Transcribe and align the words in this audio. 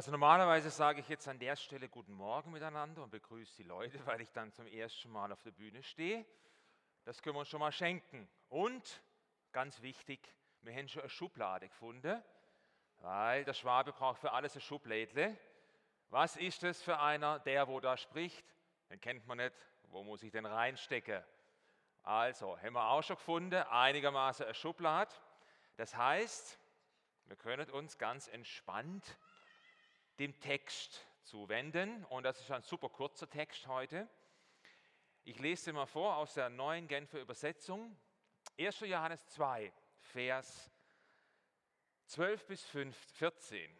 Also 0.00 0.12
normalerweise 0.12 0.70
sage 0.70 1.00
ich 1.00 1.08
jetzt 1.10 1.28
an 1.28 1.38
der 1.38 1.56
Stelle 1.56 1.86
Guten 1.86 2.14
Morgen 2.14 2.52
miteinander 2.52 3.02
und 3.02 3.10
begrüße 3.10 3.56
die 3.58 3.64
Leute, 3.64 4.00
weil 4.06 4.22
ich 4.22 4.32
dann 4.32 4.50
zum 4.50 4.66
ersten 4.66 5.10
Mal 5.10 5.30
auf 5.30 5.42
der 5.42 5.50
Bühne 5.50 5.82
stehe. 5.82 6.24
Das 7.04 7.20
können 7.20 7.36
wir 7.36 7.40
uns 7.40 7.50
schon 7.50 7.60
mal 7.60 7.70
schenken. 7.70 8.26
Und 8.48 9.02
ganz 9.52 9.82
wichtig, 9.82 10.34
wir 10.62 10.74
haben 10.74 10.88
schon 10.88 11.02
eine 11.02 11.10
Schublade 11.10 11.68
gefunden, 11.68 12.24
weil 13.00 13.44
der 13.44 13.52
Schwabe 13.52 13.92
braucht 13.92 14.22
für 14.22 14.32
alles 14.32 14.54
ein 14.54 14.62
Schublädle. 14.62 15.36
Was 16.08 16.36
ist 16.36 16.62
das 16.62 16.80
für 16.80 16.98
einer, 16.98 17.38
der 17.40 17.68
wo 17.68 17.78
da 17.78 17.98
spricht? 17.98 18.56
Den 18.88 19.02
kennt 19.02 19.26
man 19.26 19.36
nicht. 19.36 19.54
Wo 19.90 20.02
muss 20.02 20.22
ich 20.22 20.32
denn 20.32 20.46
reinstecken? 20.46 21.22
Also, 22.04 22.58
haben 22.58 22.72
wir 22.72 22.88
auch 22.88 23.02
schon 23.02 23.16
gefunden, 23.16 23.62
einigermaßen 23.64 24.46
eine 24.46 24.54
Schublade. 24.54 25.12
Das 25.76 25.94
heißt, 25.94 26.58
wir 27.26 27.36
können 27.36 27.70
uns 27.70 27.98
ganz 27.98 28.28
entspannt 28.28 29.18
dem 30.20 30.38
Text 30.38 31.06
zuwenden. 31.22 32.04
Und 32.04 32.24
das 32.24 32.38
ist 32.38 32.50
ein 32.50 32.62
super 32.62 32.90
kurzer 32.90 33.28
Text 33.28 33.66
heute. 33.66 34.06
Ich 35.24 35.38
lese 35.38 35.72
mal 35.72 35.86
vor 35.86 36.16
aus 36.16 36.34
der 36.34 36.50
neuen 36.50 36.86
Genfer 36.86 37.20
Übersetzung. 37.20 37.96
1. 38.58 38.80
Johannes 38.80 39.26
2, 39.30 39.72
Vers 40.02 40.70
12 42.04 42.46
bis 42.46 42.66
14. 42.66 43.74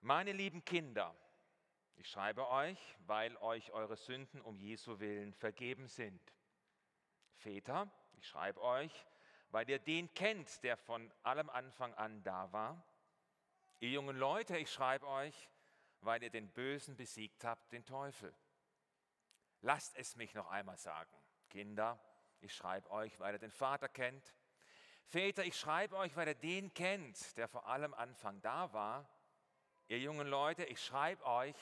Meine 0.00 0.32
lieben 0.32 0.64
Kinder, 0.64 1.14
ich 1.96 2.08
schreibe 2.08 2.48
euch, 2.48 2.78
weil 3.06 3.36
euch 3.38 3.72
eure 3.72 3.96
Sünden 3.96 4.40
um 4.40 4.56
Jesu 4.56 5.00
willen 5.00 5.34
vergeben 5.34 5.86
sind. 5.88 6.22
Väter, 7.34 7.90
ich 8.16 8.26
schreibe 8.26 8.62
euch, 8.62 9.04
weil 9.50 9.68
ihr 9.68 9.80
den 9.80 10.14
kennt, 10.14 10.62
der 10.62 10.78
von 10.78 11.12
allem 11.24 11.50
Anfang 11.50 11.92
an 11.94 12.22
da 12.22 12.50
war. 12.52 12.82
Ihr 13.80 13.90
jungen 13.90 14.16
Leute, 14.16 14.56
ich 14.56 14.72
schreibe 14.72 15.06
euch, 15.06 15.48
weil 16.00 16.22
ihr 16.22 16.30
den 16.30 16.48
Bösen 16.48 16.96
besiegt 16.96 17.44
habt, 17.44 17.72
den 17.72 17.84
Teufel. 17.84 18.34
Lasst 19.60 19.96
es 19.96 20.16
mich 20.16 20.34
noch 20.34 20.48
einmal 20.50 20.76
sagen. 20.76 21.10
Kinder, 21.48 21.98
ich 22.40 22.54
schreibe 22.54 22.90
euch, 22.90 23.18
weil 23.20 23.34
ihr 23.34 23.38
den 23.38 23.50
Vater 23.50 23.88
kennt. 23.88 24.34
Väter, 25.06 25.44
ich 25.44 25.58
schreibe 25.58 25.96
euch, 25.96 26.14
weil 26.16 26.28
ihr 26.28 26.34
den 26.34 26.74
kennt, 26.74 27.36
der 27.36 27.48
vor 27.48 27.66
allem 27.66 27.94
Anfang 27.94 28.40
da 28.42 28.72
war. 28.72 29.08
Ihr 29.88 29.98
jungen 29.98 30.28
Leute, 30.28 30.64
ich 30.64 30.84
schreibe 30.84 31.24
euch, 31.24 31.56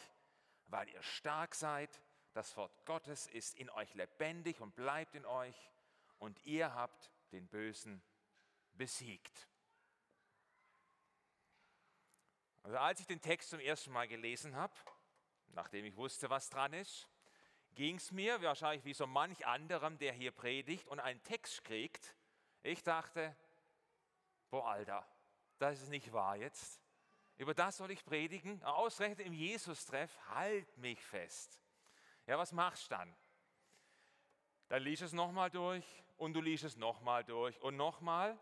weil 0.67 0.89
ihr 0.89 1.03
stark 1.03 1.55
seid. 1.55 2.03
Das 2.33 2.57
Wort 2.57 2.85
Gottes 2.85 3.29
ist 3.29 3.55
in 3.57 3.71
euch 3.71 3.95
lebendig 3.95 4.61
und 4.61 4.75
bleibt 4.75 5.15
in 5.15 5.25
euch. 5.25 5.71
Und 6.19 6.45
ihr 6.45 6.75
habt 6.75 7.11
den 7.33 7.47
Bösen 7.47 8.03
besiegt. 8.73 9.49
Also 12.67 12.79
als 12.79 12.99
ich 12.99 13.07
den 13.07 13.21
Text 13.21 13.51
zum 13.51 13.61
ersten 13.61 13.93
Mal 13.93 14.09
gelesen 14.09 14.57
habe, 14.57 14.75
nachdem 15.53 15.85
ich 15.85 15.97
wusste, 15.97 16.29
was 16.31 16.51
dran 16.51 16.73
ist, 16.73 17.09
ging 17.77 17.95
es 17.95 18.11
mir 18.11 18.43
wahrscheinlich 18.43 18.85
wie 18.85 18.93
so 18.93 19.07
manch 19.07 19.47
anderem, 19.47 19.99
der 19.99 20.13
hier 20.13 20.33
predigt 20.33 20.89
und 20.89 20.99
einen 20.99 21.23
Text 21.23 21.63
kriegt. 21.63 22.17
Ich 22.65 22.83
dachte, 22.83 23.37
boah, 24.51 24.67
Alter, 24.67 25.07
das 25.61 25.81
ist 25.81 25.91
nicht 25.91 26.13
wahr 26.13 26.35
jetzt. 26.35 26.81
Über 27.37 27.55
das 27.55 27.77
soll 27.77 27.93
ich 27.93 28.05
predigen. 28.05 28.61
Ausgerechnet 28.65 29.25
im 29.25 29.33
Jesus-Treff, 29.33 30.11
halt 30.31 30.77
mich 30.77 31.01
fest. 31.01 31.63
Ja, 32.27 32.37
was 32.37 32.51
machst 32.51 32.91
du 32.91 32.97
dann? 32.97 33.17
Dann 34.67 34.83
liest 34.83 35.03
es 35.03 35.13
nochmal 35.13 35.51
durch 35.51 35.85
und 36.17 36.33
du 36.33 36.41
liest 36.41 36.65
es 36.65 36.77
nochmal 36.77 37.23
durch 37.23 37.63
und 37.63 37.77
nochmal. 37.77 38.37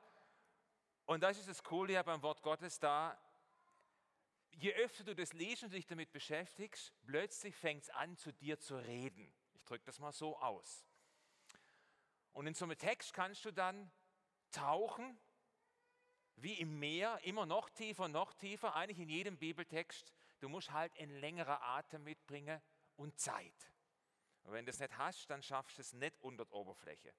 Und 1.05 1.23
das 1.23 1.37
ist 1.37 1.51
das 1.51 1.63
Coole 1.63 1.93
ja 1.93 2.03
beim 2.03 2.23
Wort 2.23 2.41
Gottes 2.41 2.81
da, 2.81 3.19
je 4.59 4.73
öfter 4.75 5.05
du 5.05 5.15
das 5.15 5.33
liest 5.33 5.65
und 5.65 5.73
dich 5.73 5.87
damit 5.87 6.13
beschäftigst, 6.13 6.93
plötzlich 7.07 7.55
fängt 7.55 7.85
es 7.85 7.91
an, 7.91 8.17
zu 8.17 8.33
dir 8.33 8.59
zu 8.59 8.77
reden. 8.77 9.33
Ich 9.55 9.65
drücke 9.65 9.85
das 9.85 9.99
mal 9.99 10.13
so 10.13 10.39
aus. 10.39 10.87
Und 12.33 12.47
in 12.47 12.55
so 12.55 12.65
einem 12.65 12.77
Text 12.77 13.13
kannst 13.13 13.45
du 13.45 13.53
dann 13.53 13.91
tauchen, 14.51 15.19
wie 16.37 16.55
im 16.55 16.79
Meer, 16.79 17.21
immer 17.23 17.47
noch 17.47 17.71
tiefer, 17.71 18.09
noch 18.09 18.35
tiefer, 18.35 18.75
eigentlich 18.75 18.99
in 18.99 19.09
jedem 19.09 19.39
Bibeltext. 19.39 20.13
Du 20.41 20.49
musst 20.49 20.73
halt 20.73 20.97
ein 20.99 21.11
längerer 21.21 21.63
Atem 21.63 22.03
mitbringen 22.05 22.61
und 22.97 23.19
Zeit. 23.19 23.73
Und 24.43 24.53
wenn 24.53 24.67
du 24.67 24.71
das 24.71 24.81
nicht 24.81 24.97
hast, 24.99 25.31
dann 25.31 25.43
schaffst 25.43 25.79
du 25.79 25.83
es 25.83 25.93
nicht 25.93 26.17
unter 26.21 26.45
der 26.45 26.55
Oberfläche. 26.55 27.15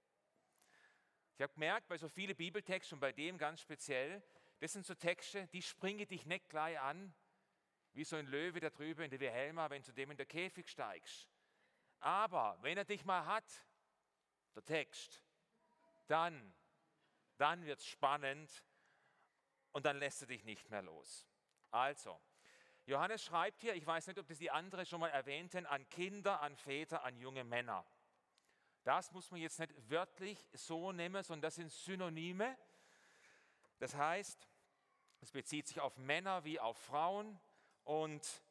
Ich 1.38 1.42
habe 1.42 1.54
gemerkt, 1.54 1.88
bei 1.88 1.98
so 1.98 2.08
vielen 2.08 2.36
Bibeltexten 2.36 2.98
und 2.98 3.00
bei 3.00 3.12
dem 3.12 3.38
ganz 3.38 3.62
speziell, 3.62 4.24
das 4.60 4.74
sind 4.74 4.86
so 4.86 4.96
Texte, 4.96 5.48
die 5.48 5.62
springen 5.62 6.08
dich 6.08 6.26
nicht 6.26 6.50
gleich 6.50 6.80
an, 6.80 7.14
wie 7.96 8.04
so 8.04 8.18
ein 8.18 8.28
Löwe 8.28 8.60
da 8.60 8.70
drüben 8.70 9.04
in 9.04 9.10
der 9.10 9.20
Wilhelma, 9.20 9.70
wenn 9.70 9.82
du 9.82 9.94
dem 9.94 10.12
in 10.12 10.18
der 10.18 10.26
Käfig 10.26 10.70
steigst. 10.70 11.30
Aber 12.00 12.58
wenn 12.62 12.78
er 12.78 12.86
dich 12.86 13.06
mal 13.06 13.26
hat, 13.26 13.66
der 14.54 14.66
Text, 14.66 15.24
dann, 16.08 16.54
dann 17.38 17.66
wird 17.66 17.80
es 17.80 17.88
spannend 17.88 18.64
und 19.72 19.86
dann 19.86 19.98
lässt 19.98 20.22
er 20.22 20.28
dich 20.28 20.44
nicht 20.44 20.70
mehr 20.70 20.82
los. 20.82 21.26
Also, 21.72 22.20
Johannes 22.86 23.24
schreibt 23.24 23.62
hier, 23.62 23.74
ich 23.76 23.86
weiß 23.86 24.08
nicht, 24.08 24.20
ob 24.20 24.28
das 24.28 24.38
die 24.38 24.52
anderen 24.52 24.86
schon 24.86 25.00
mal 25.00 25.10
erwähnten, 25.10 25.66
an 25.66 25.90
Kinder, 25.90 26.42
an 26.42 26.56
Väter, 26.56 27.04
an 27.04 27.18
junge 27.18 27.44
Männer. 27.44 27.86
Das 28.84 29.12
muss 29.12 29.32
man 29.32 29.40
jetzt 29.40 29.58
nicht 29.60 29.74
wörtlich 29.90 30.38
so 30.54 30.92
nehmen, 30.92 31.24
sondern 31.24 31.42
das 31.42 31.56
sind 31.56 31.72
Synonyme. 31.72 32.58
Das 33.80 33.96
heißt, 33.96 34.48
es 35.22 35.32
bezieht 35.32 35.68
sich 35.68 35.80
auf 35.80 35.98
Männer 35.98 36.44
wie 36.44 36.60
auf 36.60 36.78
Frauen, 36.78 37.40
und 37.86 38.44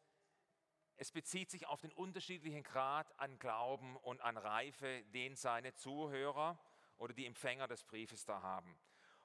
es 0.97 1.11
bezieht 1.11 1.51
sich 1.51 1.67
auf 1.67 1.81
den 1.81 1.93
unterschiedlichen 1.93 2.63
Grad 2.63 3.19
an 3.19 3.39
Glauben 3.39 3.97
und 3.99 4.21
an 4.21 4.37
Reife, 4.37 5.05
den 5.13 5.37
seine 5.37 5.75
Zuhörer 5.75 6.59
oder 6.97 7.13
die 7.13 7.27
Empfänger 7.27 7.67
des 7.67 7.85
Briefes 7.85 8.25
da 8.25 8.41
haben. 8.43 8.79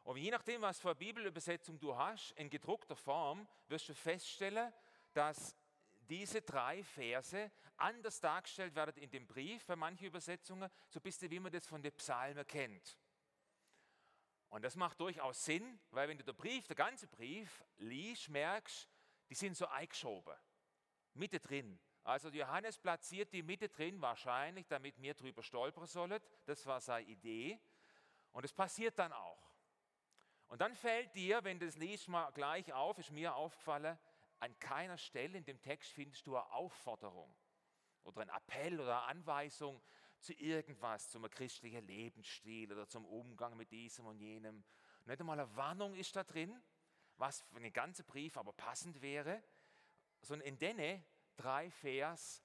Und 0.04 0.18
je 0.18 0.32
nachdem, 0.32 0.62
was 0.62 0.80
für 0.80 0.96
Bibelübersetzung 0.96 1.80
du 1.80 1.96
hast, 1.96 2.32
in 2.32 2.50
gedruckter 2.50 2.96
Form, 2.96 3.48
wirst 3.68 3.88
du 3.90 3.94
feststellen, 3.94 4.74
dass 5.14 5.56
diese 6.10 6.42
drei 6.42 6.84
Verse 6.84 7.52
anders 7.78 8.20
dargestellt 8.20 8.74
werden 8.74 8.98
in 8.98 9.12
dem 9.12 9.28
Brief, 9.28 9.66
bei 9.68 9.76
manchen 9.76 10.08
Übersetzungen, 10.08 10.70
so 10.88 11.00
bist 11.00 11.22
du, 11.22 11.30
wie 11.30 11.40
man 11.40 11.52
das 11.52 11.68
von 11.68 11.84
den 11.84 11.94
Psalmen 11.94 12.48
kennt. 12.48 12.98
Und 14.50 14.64
das 14.64 14.76
macht 14.76 15.00
durchaus 15.00 15.46
Sinn, 15.46 15.80
weil 15.92 16.10
wenn 16.10 16.18
du 16.18 16.24
den 16.24 16.36
Brief, 16.36 16.66
der 16.66 16.76
ganze 16.76 17.08
Brief 17.08 17.64
liest, 17.78 18.30
merkst, 18.30 18.90
die 19.30 19.36
sind 19.36 19.56
so 19.56 19.68
eingeschoben, 19.68 20.36
Mitte 21.14 21.40
drin. 21.40 21.80
Also 22.04 22.30
Johannes 22.30 22.78
platziert 22.78 23.32
die 23.34 23.44
Mitte 23.44 23.70
drin, 23.70 24.02
wahrscheinlich, 24.02 24.68
damit 24.68 25.00
wir 25.02 25.14
drüber 25.14 25.44
stolpern 25.44 25.86
sollen. 25.86 26.20
Das 26.46 26.66
war 26.66 26.80
seine 26.82 27.08
Idee. 27.08 27.60
Und 28.32 28.46
es 28.46 28.54
passiert 28.54 28.98
dann 28.98 29.12
auch. 29.12 29.50
Und 30.48 30.62
dann 30.62 30.74
fällt 30.76 31.14
dir, 31.14 31.44
wenn 31.44 31.60
du 31.60 31.68
das 31.68 31.78
liest, 31.78 32.08
mal 32.08 32.32
gleich 32.32 32.74
auf, 32.74 32.98
ist 32.98 33.12
mir 33.12 33.36
aufgefallen, 33.36 33.98
an 34.40 34.58
keiner 34.60 34.98
Stelle 34.98 35.38
in 35.38 35.44
dem 35.44 35.62
Text 35.62 35.92
findest 35.92 36.26
du 36.26 36.36
eine 36.36 36.52
Aufforderung 36.52 37.36
oder 38.04 38.22
ein 38.22 38.30
Appell 38.30 38.80
oder 38.80 39.04
eine 39.04 39.20
Anweisung 39.20 39.82
zu 40.20 40.34
irgendwas, 40.34 41.10
zum 41.10 41.30
christlichen 41.30 41.86
Lebensstil 41.86 42.72
oder 42.72 42.88
zum 42.88 43.06
Umgang 43.06 43.56
mit 43.58 43.72
diesem 43.72 44.06
und 44.06 44.20
jenem. 44.20 44.64
Nicht 45.06 45.20
einmal 45.20 45.40
eine 45.40 45.56
Warnung 45.56 45.94
ist 45.94 46.16
da 46.16 46.24
drin, 46.24 46.60
was 47.20 47.42
für 47.42 47.60
den 47.60 47.74
ganzen 47.74 48.06
Brief 48.06 48.38
aber 48.38 48.54
passend 48.54 49.02
wäre, 49.02 49.44
sondern 50.22 50.48
in 50.48 50.58
denne 50.58 51.04
drei 51.36 51.70
Vers, 51.70 52.44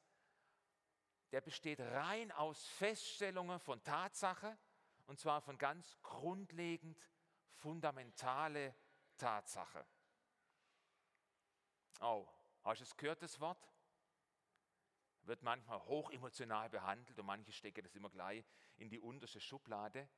der 1.30 1.40
besteht 1.40 1.80
rein 1.80 2.32
aus 2.32 2.66
Feststellungen 2.66 3.58
von 3.60 3.82
Tatsache 3.82 4.58
und 5.06 5.18
zwar 5.18 5.40
von 5.40 5.58
ganz 5.58 5.96
grundlegend 6.02 6.98
fundamentale 7.54 8.74
Tatsache. 9.16 9.86
Oh, 12.00 12.26
hast 12.64 12.80
du 12.80 12.84
es 12.84 12.96
gehört, 12.96 13.22
das 13.22 13.40
Wort? 13.40 13.72
Wird 15.22 15.42
manchmal 15.42 15.80
hochemotional 15.86 16.68
behandelt 16.68 17.18
und 17.18 17.26
manche 17.26 17.52
stecken 17.52 17.82
das 17.82 17.94
immer 17.94 18.10
gleich 18.10 18.44
in 18.76 18.90
die 18.90 19.00
unterste 19.00 19.40
Schublade. 19.40 20.08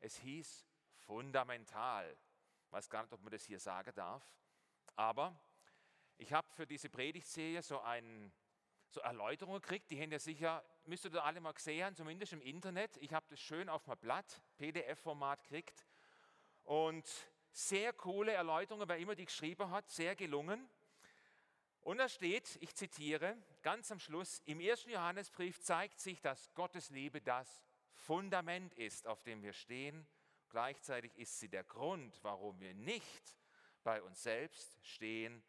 Es 0.00 0.16
hieß 0.16 0.66
fundamental. 0.96 2.18
Weiß 2.70 2.90
gar 2.90 3.02
nicht, 3.02 3.12
ob 3.12 3.22
man 3.22 3.32
das 3.32 3.44
hier 3.44 3.58
sagen 3.58 3.92
darf. 3.94 4.22
Aber 4.96 5.38
ich 6.18 6.32
habe 6.32 6.48
für 6.52 6.66
diese 6.66 6.90
Predigtserie 6.90 7.62
so, 7.62 7.80
ein, 7.80 8.32
so 8.88 9.00
Erläuterungen 9.00 9.60
gekriegt, 9.60 9.90
die 9.90 10.00
haben 10.00 10.10
ja 10.10 10.18
sicher, 10.18 10.64
müsstet 10.84 11.14
ihr 11.14 11.24
alle 11.24 11.40
mal 11.40 11.52
gesehen 11.52 11.86
haben, 11.86 11.96
zumindest 11.96 12.32
im 12.32 12.42
Internet. 12.42 12.96
Ich 12.98 13.12
habe 13.12 13.26
das 13.30 13.40
schön 13.40 13.68
auf 13.68 13.86
meinem 13.86 13.98
Blatt, 13.98 14.42
PDF-Format 14.58 15.42
gekriegt. 15.44 15.86
Und 16.64 17.08
sehr 17.52 17.92
coole 17.94 18.32
Erläuterungen, 18.32 18.88
wer 18.88 18.98
immer 18.98 19.14
die 19.14 19.24
geschrieben 19.24 19.70
hat, 19.70 19.88
sehr 19.88 20.14
gelungen. 20.14 20.68
Und 21.80 21.98
da 21.98 22.08
steht, 22.08 22.58
ich 22.60 22.74
zitiere, 22.74 23.38
ganz 23.62 23.90
am 23.90 23.98
Schluss, 23.98 24.42
im 24.44 24.60
ersten 24.60 24.90
Johannesbrief 24.90 25.62
zeigt 25.62 26.00
sich, 26.00 26.20
dass 26.20 26.52
Gottes 26.52 26.90
Liebe 26.90 27.22
das 27.22 27.64
Fundament 27.94 28.74
ist, 28.74 29.06
auf 29.06 29.22
dem 29.22 29.42
wir 29.42 29.54
stehen 29.54 30.06
Gleichzeitig 30.48 31.16
ist 31.16 31.38
sie 31.38 31.48
der 31.48 31.64
Grund, 31.64 32.18
warum 32.22 32.58
wir 32.60 32.74
nicht 32.74 33.36
bei 33.82 34.02
uns 34.02 34.22
selbst 34.22 34.78
stehen 34.82 35.42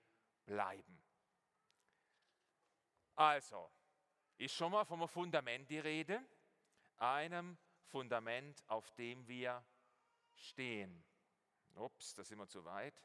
bleiben. 0.45 1.01
Also, 3.15 3.69
ist 4.37 4.55
schon 4.55 4.71
mal 4.71 4.85
vom 4.85 5.07
Fundament 5.07 5.69
die 5.69 5.79
Rede, 5.79 6.23
einem 6.97 7.57
Fundament, 7.87 8.63
auf 8.67 8.89
dem 8.91 9.27
wir 9.27 9.63
stehen. 10.35 11.03
Ups, 11.75 12.13
da 12.13 12.23
sind 12.23 12.37
wir 12.37 12.47
zu 12.47 12.63
weit. 12.65 13.01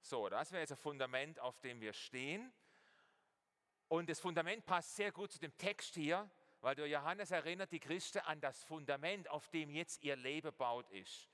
So, 0.00 0.28
das 0.28 0.52
wäre 0.52 0.62
jetzt 0.62 0.72
ein 0.72 0.78
Fundament, 0.78 1.38
auf 1.40 1.60
dem 1.60 1.80
wir 1.80 1.92
stehen. 1.92 2.52
Und 3.88 4.08
das 4.08 4.20
Fundament 4.20 4.64
passt 4.64 4.96
sehr 4.96 5.12
gut 5.12 5.32
zu 5.32 5.38
dem 5.38 5.56
Text 5.58 5.94
hier, 5.94 6.30
weil 6.60 6.74
der 6.74 6.86
Johannes 6.86 7.30
erinnert 7.30 7.72
die 7.72 7.80
Christen 7.80 8.18
an 8.20 8.40
das 8.40 8.62
Fundament, 8.64 9.28
auf 9.28 9.48
dem 9.48 9.70
jetzt 9.70 10.02
ihr 10.02 10.16
Leben 10.16 10.54
baut 10.56 10.90
ist. 10.90 11.28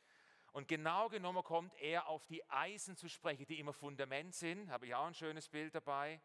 Und 0.52 0.68
genau 0.68 1.08
genommen 1.08 1.42
kommt 1.42 1.74
er 1.80 2.06
auf 2.06 2.24
die 2.26 2.48
Eisen 2.48 2.96
zu 2.96 3.08
sprechen, 3.08 3.44
die 3.46 3.58
immer 3.58 3.74
Fundament 3.74 4.34
sind. 4.34 4.70
Habe 4.70 4.86
ich 4.86 4.94
auch 4.94 5.06
ein 5.06 5.14
schönes 5.14 5.48
Bild 5.48 5.74
dabei. 5.74 6.20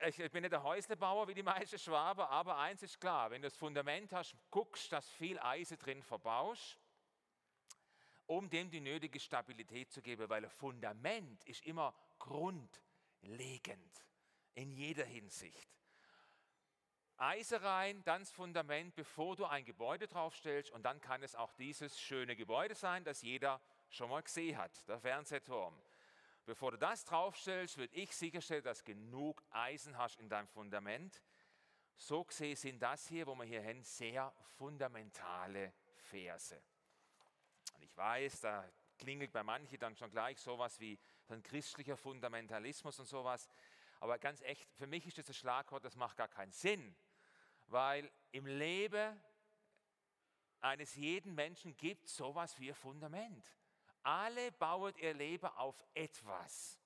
Ich 0.00 0.16
bin 0.30 0.42
nicht 0.42 0.52
der 0.52 0.62
Häuslebauer 0.62 1.26
wie 1.28 1.34
die 1.34 1.42
meisten 1.42 1.78
Schwaben, 1.78 2.26
aber 2.26 2.58
eins 2.58 2.82
ist 2.82 3.00
klar, 3.00 3.30
wenn 3.30 3.40
du 3.40 3.48
das 3.48 3.56
Fundament 3.56 4.12
hast, 4.12 4.36
guckst, 4.50 4.92
dass 4.92 5.08
viel 5.08 5.38
Eisen 5.38 5.78
drin 5.78 6.02
verbaust, 6.02 6.78
um 8.26 8.50
dem 8.50 8.70
die 8.70 8.80
nötige 8.80 9.18
Stabilität 9.18 9.90
zu 9.90 10.02
geben, 10.02 10.28
weil 10.28 10.44
ein 10.44 10.50
Fundament 10.50 11.42
ist 11.44 11.64
immer 11.64 11.94
grundlegend 12.18 14.04
in 14.52 14.72
jeder 14.72 15.06
Hinsicht. 15.06 15.76
Eisen 17.18 17.58
rein, 17.58 18.02
dann 18.04 18.22
das 18.22 18.30
Fundament, 18.30 18.94
bevor 18.94 19.36
du 19.36 19.46
ein 19.46 19.64
Gebäude 19.64 20.06
draufstellst. 20.06 20.70
Und 20.70 20.82
dann 20.82 21.00
kann 21.00 21.22
es 21.22 21.34
auch 21.34 21.52
dieses 21.54 21.98
schöne 21.98 22.36
Gebäude 22.36 22.74
sein, 22.74 23.04
das 23.04 23.22
jeder 23.22 23.60
schon 23.88 24.10
mal 24.10 24.22
gesehen 24.22 24.58
hat, 24.58 24.86
der 24.86 24.98
Fernsehturm. 24.98 25.74
Bevor 26.44 26.72
du 26.72 26.78
das 26.78 27.04
draufstellst, 27.04 27.78
würde 27.78 27.94
ich 27.94 28.14
sicherstellen, 28.14 28.62
dass 28.62 28.84
genug 28.84 29.42
Eisen 29.50 29.96
hast 29.96 30.20
in 30.20 30.28
deinem 30.28 30.46
Fundament. 30.46 31.22
So 31.96 32.24
gesehen 32.24 32.56
sind 32.56 32.80
das 32.80 33.08
hier, 33.08 33.26
wo 33.26 33.34
wir 33.34 33.44
hier 33.44 33.62
hin, 33.62 33.82
sehr 33.82 34.32
fundamentale 34.58 35.72
Verse. 35.96 36.60
Und 37.74 37.82
ich 37.82 37.96
weiß, 37.96 38.40
da 38.42 38.68
klingelt 38.98 39.32
bei 39.32 39.42
manchen 39.42 39.78
dann 39.78 39.96
schon 39.96 40.10
gleich 40.10 40.38
sowas 40.38 40.78
wie 40.80 40.98
ein 41.28 41.42
christlicher 41.42 41.96
Fundamentalismus 41.96 42.98
und 43.00 43.06
sowas. 43.06 43.48
Aber 44.00 44.18
ganz 44.18 44.42
echt, 44.42 44.68
für 44.74 44.86
mich 44.86 45.06
ist 45.06 45.18
das 45.18 45.28
ein 45.28 45.34
Schlagwort, 45.34 45.84
das 45.84 45.96
macht 45.96 46.18
gar 46.18 46.28
keinen 46.28 46.52
Sinn 46.52 46.94
weil 47.66 48.10
im 48.32 48.46
Leben 48.46 49.20
eines 50.60 50.94
jeden 50.94 51.34
Menschen 51.34 51.76
gibt 51.76 52.06
es 52.06 52.16
sowas 52.16 52.58
wie 52.58 52.70
ein 52.70 52.74
Fundament. 52.74 53.46
Alle 54.02 54.52
bauen 54.52 54.94
ihr 54.98 55.14
Leben 55.14 55.46
auf 55.46 55.84
etwas. 55.94 56.80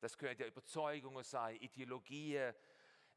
Das 0.00 0.16
können 0.18 0.38
ja 0.38 0.46
Überzeugungen 0.46 1.24
sein, 1.24 1.56
Ideologien, 1.56 2.54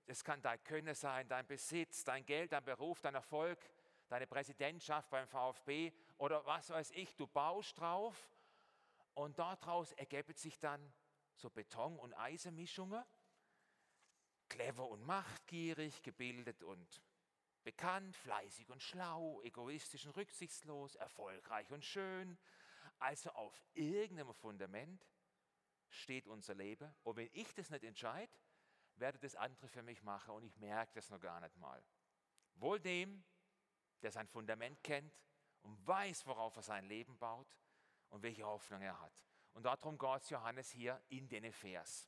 das 0.06 0.24
kann 0.24 0.42
dein 0.42 0.63
Können 0.63 0.94
sein, 0.94 1.27
dein 1.27 1.47
Besitz, 1.47 2.03
dein 2.03 2.25
Geld, 2.25 2.51
dein 2.51 2.63
Beruf, 2.63 3.01
dein 3.01 3.15
Erfolg, 3.15 3.59
deine 4.07 4.27
Präsidentschaft 4.27 5.09
beim 5.09 5.27
VfB 5.27 5.91
oder 6.18 6.45
was 6.45 6.69
weiß 6.69 6.91
ich. 6.91 7.15
Du 7.15 7.25
baust 7.25 7.80
drauf 7.80 8.30
und 9.15 9.39
daraus 9.39 9.94
ergeben 9.94 10.36
sich 10.36 10.59
dann 10.59 10.94
so 11.33 11.50
Beton- 11.50 11.98
und 11.98 12.13
Eisenmischungen 12.13 13.03
clever 14.50 14.88
und 14.88 15.06
machtgierig, 15.06 16.01
gebildet 16.03 16.63
und 16.63 17.01
bekannt, 17.63 18.15
fleißig 18.15 18.69
und 18.69 18.81
schlau, 18.81 19.42
egoistisch 19.42 20.06
und 20.06 20.15
rücksichtslos, 20.15 20.95
erfolgreich 20.95 21.71
und 21.71 21.83
schön. 21.83 22.38
Also 23.00 23.31
auf 23.31 23.59
irgendeinem 23.74 24.33
Fundament 24.33 25.06
steht 25.89 26.27
unser 26.27 26.53
Leben. 26.53 26.94
Und 27.03 27.18
wenn 27.18 27.30
ich 27.33 27.53
das 27.53 27.69
nicht 27.69 27.83
entscheide, 27.83 28.31
werde 28.97 29.19
das 29.19 29.36
andere 29.36 29.68
für 29.68 29.81
mich 29.83 30.03
machen 30.03 30.33
und 30.36 30.44
ich 30.44 30.56
merke 30.57 30.94
das 30.94 31.09
noch 31.09 31.19
gar 31.19 31.41
nicht 31.41 31.57
mal. 31.57 31.83
Wohl 32.56 32.80
dem, 32.80 33.24
der 34.01 34.12
sein 34.12 34.27
Fundament 34.27 34.81
kennt 34.83 35.13
und 35.63 35.86
weiß, 35.86 36.25
worauf 36.27 36.56
er 36.56 36.62
sein 36.62 36.86
Leben 36.86 37.18
baut 37.18 37.57
und 38.09 38.21
welche 38.24 38.45
Hoffnung 38.45 38.81
er 38.81 39.00
hat. 39.01 39.13
Und 39.53 39.63
darum 39.63 39.98
geht 39.98 40.21
es 40.21 40.30
Johannes 40.30 40.69
hier 40.69 41.01
in 41.09 41.27
den 41.27 41.51
Vers. 41.51 42.07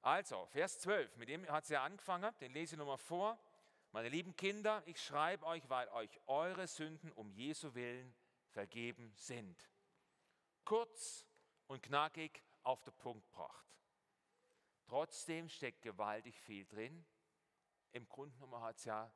Also, 0.00 0.46
Vers 0.46 0.78
12, 0.80 1.16
mit 1.16 1.28
dem 1.28 1.46
hat 1.48 1.64
es 1.64 1.70
ja 1.70 1.82
angefangen, 1.82 2.32
den 2.40 2.52
lese 2.52 2.74
ich 2.74 2.78
nochmal 2.78 2.98
vor. 2.98 3.38
Meine 3.92 4.08
lieben 4.08 4.36
Kinder, 4.36 4.82
ich 4.86 5.02
schreibe 5.02 5.46
euch, 5.46 5.68
weil 5.68 5.88
euch 5.88 6.10
eure 6.26 6.66
Sünden 6.66 7.10
um 7.12 7.30
Jesu 7.32 7.74
willen 7.74 8.14
vergeben 8.50 9.12
sind. 9.16 9.70
Kurz 10.64 11.26
und 11.66 11.82
knackig 11.82 12.42
auf 12.62 12.82
den 12.82 12.94
Punkt 12.94 13.24
gebracht. 13.30 13.66
Trotzdem 14.86 15.48
steckt 15.48 15.82
gewaltig 15.82 16.40
viel 16.40 16.64
drin. 16.66 17.04
Im 17.92 18.08
Grunde 18.08 18.34
genommen 18.36 18.62
hat 18.62 18.76
es 18.76 18.84
ja 18.84 19.12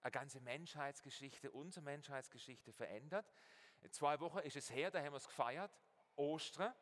eine 0.00 0.10
ganze 0.10 0.40
Menschheitsgeschichte, 0.40 1.50
unsere 1.50 1.84
Menschheitsgeschichte 1.84 2.72
verändert. 2.72 3.32
In 3.82 3.92
zwei 3.92 4.18
Wochen 4.20 4.38
ist 4.38 4.56
es 4.56 4.70
her, 4.70 4.90
da 4.90 5.00
haben 5.00 5.12
wir 5.12 5.18
es 5.18 5.26
gefeiert, 5.26 5.76
Ostern. 6.16 6.74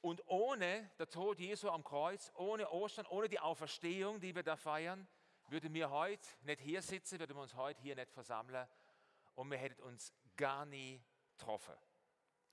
Und 0.00 0.22
ohne 0.26 0.90
der 0.98 1.08
Tod 1.08 1.38
Jesu 1.38 1.68
am 1.68 1.82
Kreuz, 1.82 2.32
ohne 2.36 2.70
Ostern, 2.70 3.06
ohne 3.06 3.28
die 3.28 3.40
Auferstehung, 3.40 4.20
die 4.20 4.34
wir 4.34 4.42
da 4.42 4.56
feiern, 4.56 5.08
würden 5.48 5.72
wir 5.74 5.90
heute 5.90 6.28
nicht 6.42 6.60
hier 6.60 6.82
sitzen, 6.82 7.18
würden 7.18 7.36
wir 7.36 7.42
uns 7.42 7.54
heute 7.54 7.80
hier 7.82 7.94
nicht 7.96 8.12
versammeln 8.12 8.68
und 9.34 9.50
wir 9.50 9.58
hätten 9.58 9.82
uns 9.82 10.12
gar 10.36 10.64
nie 10.66 11.02
getroffen. 11.36 11.74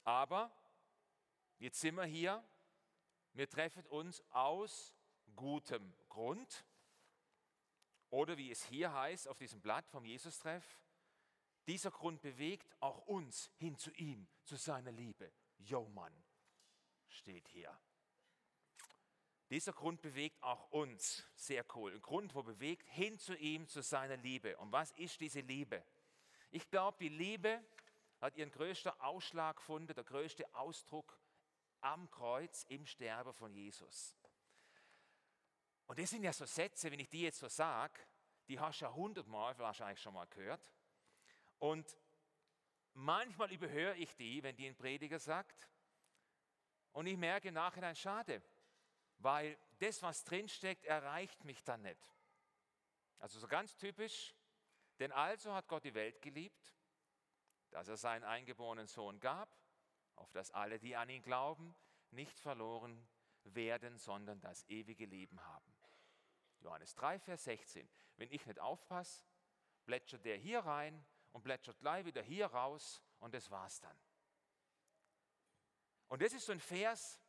Aber 0.03 0.51
jetzt 1.57 1.79
sind 1.79 1.95
wir 1.95 2.05
hier, 2.05 2.43
wir 3.33 3.49
treffen 3.49 3.85
uns 3.87 4.23
aus 4.31 4.93
gutem 5.35 5.93
Grund. 6.09 6.65
Oder 8.09 8.37
wie 8.37 8.51
es 8.51 8.63
hier 8.65 8.93
heißt 8.93 9.27
auf 9.27 9.37
diesem 9.37 9.59
Blatt 9.61 9.87
vom 9.89 10.05
Jesus-Treff, 10.05 10.79
dieser 11.65 11.91
Grund 11.91 12.21
bewegt 12.21 12.75
auch 12.79 12.99
uns 13.07 13.49
hin 13.55 13.77
zu 13.77 13.91
ihm, 13.93 14.27
zu 14.43 14.55
seiner 14.55 14.91
Liebe. 14.91 15.31
Jo 15.57 15.87
Mann, 15.89 16.13
steht 17.13 17.47
hier. 17.47 17.77
Dieser 19.49 19.73
Grund 19.73 20.01
bewegt 20.01 20.41
auch 20.41 20.71
uns. 20.71 21.23
Sehr 21.35 21.65
cool. 21.75 21.93
Ein 21.93 22.01
Grund, 22.01 22.33
wo 22.33 22.43
bewegt 22.43 22.87
hin 22.89 23.19
zu 23.19 23.35
ihm, 23.35 23.67
zu 23.67 23.81
seiner 23.81 24.17
Liebe. 24.17 24.57
Und 24.57 24.71
was 24.71 24.91
ist 24.93 25.19
diese 25.19 25.41
Liebe? 25.41 25.83
Ich 26.49 26.69
glaube, 26.69 26.97
die 26.99 27.09
Liebe 27.09 27.63
hat 28.19 28.35
ihren 28.35 28.51
größten 28.51 28.91
Ausschlag 28.99 29.57
gefunden, 29.57 29.93
der 29.93 30.03
größte 30.03 30.51
Ausdruck 30.55 31.19
am 31.81 32.09
Kreuz, 32.09 32.63
im 32.69 32.85
Sterben 32.85 33.33
von 33.33 33.53
Jesus. 33.53 34.15
Und 35.85 35.99
das 35.99 36.09
sind 36.09 36.23
ja 36.23 36.31
so 36.31 36.45
Sätze, 36.45 36.89
wenn 36.91 36.99
ich 36.99 37.09
die 37.09 37.21
jetzt 37.21 37.39
so 37.39 37.47
sage, 37.47 37.99
die 38.47 38.59
hast 38.59 38.81
du 38.81 38.85
ja 38.85 38.93
hundertmal 38.93 39.57
wahrscheinlich 39.59 40.01
schon 40.01 40.13
mal 40.13 40.25
gehört. 40.27 40.71
Und 41.59 41.97
manchmal 42.93 43.51
überhöre 43.51 43.95
ich 43.97 44.15
die, 44.15 44.41
wenn 44.43 44.55
die 44.55 44.67
ein 44.67 44.75
Prediger 44.75 45.19
sagt. 45.19 45.69
Und 46.93 47.07
ich 47.07 47.17
merke 47.17 47.49
im 47.49 47.55
Nachhinein, 47.55 47.95
schade, 47.95 48.41
weil 49.17 49.57
das, 49.79 50.01
was 50.01 50.23
drinsteckt, 50.23 50.85
erreicht 50.85 51.43
mich 51.43 51.63
dann 51.63 51.81
nicht. 51.81 52.15
Also 53.19 53.39
so 53.39 53.47
ganz 53.47 53.75
typisch, 53.75 54.33
denn 54.99 55.11
also 55.11 55.53
hat 55.53 55.67
Gott 55.67 55.83
die 55.83 55.93
Welt 55.93 56.21
geliebt, 56.21 56.73
dass 57.71 57.87
er 57.87 57.97
seinen 57.97 58.23
eingeborenen 58.23 58.87
Sohn 58.87 59.19
gab, 59.19 59.57
auf 60.15 60.31
dass 60.31 60.51
alle, 60.51 60.79
die 60.79 60.95
an 60.95 61.09
ihn 61.09 61.23
glauben, 61.23 61.75
nicht 62.11 62.39
verloren 62.39 63.07
werden, 63.43 63.97
sondern 63.97 64.39
das 64.39 64.63
ewige 64.69 65.05
Leben 65.05 65.43
haben. 65.43 65.73
Johannes 66.59 66.95
3, 66.95 67.19
Vers 67.19 67.43
16. 67.45 67.89
Wenn 68.17 68.31
ich 68.31 68.45
nicht 68.45 68.59
aufpasse, 68.59 69.23
plätschert 69.85 70.23
der 70.25 70.37
hier 70.37 70.59
rein 70.59 71.03
und 71.31 71.43
plätschert 71.43 71.79
gleich 71.79 72.05
wieder 72.05 72.21
hier 72.21 72.45
raus 72.47 73.01
und 73.19 73.33
das 73.33 73.49
war's 73.49 73.81
dann. 73.81 73.97
Und 76.13 76.21
das 76.21 76.31
ist 76.31 76.45
so 76.45 76.51
ein 76.51 76.59
Vers 76.59 77.19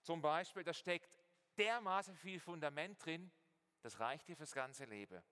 zum 0.00 0.20
Beispiel, 0.20 0.64
da 0.64 0.74
steckt 0.74 1.16
dermaßen 1.58 2.16
viel 2.16 2.40
Fundament 2.40 2.98
drin, 3.04 3.30
das 3.82 4.00
reicht 4.00 4.26
dir 4.26 4.36
fürs 4.36 4.50
ganze 4.50 4.84
Leben. 4.84 5.22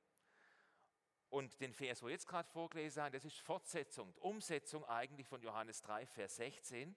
Und 1.29 1.61
den 1.61 1.73
Vers, 1.73 2.03
wo 2.03 2.07
wir 2.07 2.13
jetzt 2.13 2.29
gerade 2.29 2.49
vorgelesen 2.49 3.03
haben, 3.03 3.13
das 3.13 3.25
ist 3.25 3.41
Fortsetzung, 3.41 4.15
Umsetzung 4.19 4.85
eigentlich 4.85 5.27
von 5.27 5.43
Johannes 5.43 5.83
3, 5.83 6.07
Vers 6.07 6.37
16. 6.37 6.95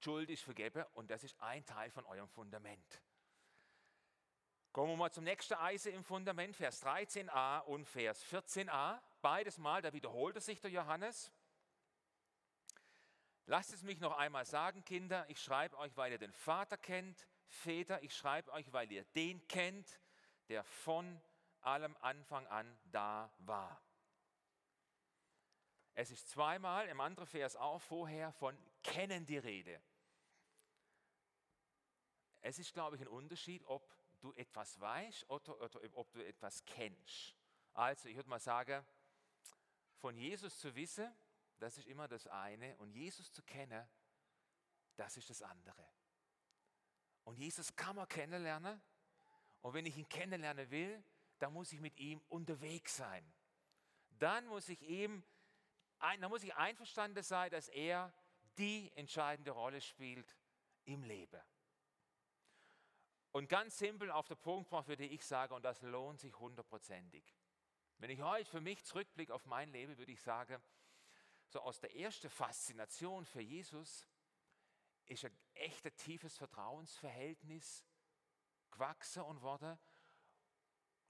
Schuld 0.00 0.28
ist 0.28 0.42
vergeben 0.42 0.84
und 0.94 1.08
das 1.08 1.22
ist 1.22 1.40
ein 1.40 1.64
Teil 1.64 1.92
von 1.92 2.04
eurem 2.04 2.28
Fundament. 2.28 3.04
Kommen 4.72 4.90
wir 4.90 4.96
mal 4.96 5.12
zum 5.12 5.22
nächsten 5.22 5.54
Eisen 5.54 5.94
im 5.94 6.02
Fundament, 6.02 6.56
Vers 6.56 6.84
13a 6.84 7.60
und 7.60 7.84
Vers 7.84 8.24
14a. 8.24 9.00
Beides 9.22 9.56
Mal, 9.58 9.82
da 9.82 9.92
wiederholte 9.92 10.40
sich 10.40 10.60
der 10.60 10.72
Johannes. 10.72 11.30
Lasst 13.50 13.72
es 13.72 13.82
mich 13.82 13.98
noch 13.98 14.16
einmal 14.16 14.44
sagen, 14.44 14.84
Kinder, 14.84 15.28
ich 15.28 15.42
schreibe 15.42 15.76
euch, 15.78 15.96
weil 15.96 16.12
ihr 16.12 16.18
den 16.18 16.32
Vater 16.32 16.78
kennt. 16.78 17.26
Väter, 17.48 18.00
ich 18.00 18.14
schreibe 18.14 18.52
euch, 18.52 18.72
weil 18.72 18.92
ihr 18.92 19.02
den 19.06 19.44
kennt, 19.48 19.98
der 20.48 20.62
von 20.62 21.20
allem 21.58 21.96
Anfang 21.96 22.46
an 22.46 22.78
da 22.92 23.34
war. 23.38 23.82
Es 25.94 26.12
ist 26.12 26.28
zweimal 26.28 26.86
im 26.86 27.00
anderen 27.00 27.26
Vers 27.26 27.56
auch 27.56 27.80
vorher 27.80 28.30
von 28.30 28.56
kennen 28.84 29.26
die 29.26 29.38
Rede. 29.38 29.82
es 32.42 32.60
ist, 32.60 32.72
glaube 32.72 32.94
ich, 32.94 33.02
ein 33.02 33.08
Unterschied, 33.08 33.64
ob 33.64 33.92
du 34.20 34.32
etwas 34.34 34.78
weißt 34.78 35.28
oder, 35.28 35.60
oder 35.60 35.80
ob 35.94 36.12
du 36.12 36.24
etwas 36.24 36.64
kennst. 36.66 37.34
Also, 37.72 38.08
ich 38.08 38.14
würde 38.14 38.28
mal 38.28 38.38
sagen, 38.38 38.86
von 39.96 40.16
Jesus 40.16 40.56
zu 40.56 40.72
wissen, 40.76 41.12
das 41.60 41.78
ist 41.78 41.86
immer 41.86 42.08
das 42.08 42.26
eine, 42.26 42.76
und 42.78 42.90
Jesus 42.90 43.30
zu 43.32 43.42
kennen, 43.42 43.88
das 44.96 45.16
ist 45.16 45.30
das 45.30 45.42
andere. 45.42 45.86
Und 47.24 47.36
Jesus 47.36 47.74
kann 47.76 47.96
man 47.96 48.08
kennenlernen, 48.08 48.80
und 49.62 49.74
wenn 49.74 49.84
ich 49.86 49.96
ihn 49.96 50.08
kennenlernen 50.08 50.70
will, 50.70 51.04
dann 51.38 51.52
muss 51.52 51.72
ich 51.72 51.80
mit 51.80 51.96
ihm 51.98 52.20
unterwegs 52.28 52.96
sein. 52.96 53.32
Dann 54.18 54.46
muss 54.46 54.68
ich 54.68 54.82
ihm, 54.82 55.22
dann 55.98 56.30
muss 56.30 56.42
ich 56.42 56.54
einverstanden 56.54 57.22
sein, 57.22 57.50
dass 57.50 57.68
er 57.68 58.12
die 58.56 58.90
entscheidende 58.94 59.50
Rolle 59.50 59.80
spielt 59.80 60.36
im 60.84 61.02
Leben. 61.02 61.40
Und 63.32 63.48
ganz 63.48 63.78
simpel 63.78 64.10
auf 64.10 64.26
der 64.26 64.34
Punkt, 64.34 64.70
würde 64.88 65.04
ich 65.04 65.24
sagen, 65.24 65.54
und 65.54 65.62
das 65.62 65.82
lohnt 65.82 66.20
sich 66.20 66.36
hundertprozentig. 66.38 67.22
Wenn 67.98 68.10
ich 68.10 68.22
heute 68.22 68.50
für 68.50 68.60
mich 68.60 68.84
zurückblicke 68.84 69.32
auf 69.32 69.46
mein 69.46 69.70
Leben, 69.70 69.96
würde 69.98 70.12
ich 70.12 70.20
sagen, 70.20 70.60
so 71.50 71.60
aus 71.60 71.80
der 71.80 71.94
ersten 71.96 72.30
Faszination 72.30 73.24
für 73.24 73.40
Jesus 73.40 74.06
ist 75.06 75.24
ein 75.24 75.36
echtes 75.54 75.94
tiefes 75.96 76.38
Vertrauensverhältnis 76.38 77.84
gewachsen 78.70 79.22
und 79.24 79.42
wurde, 79.42 79.78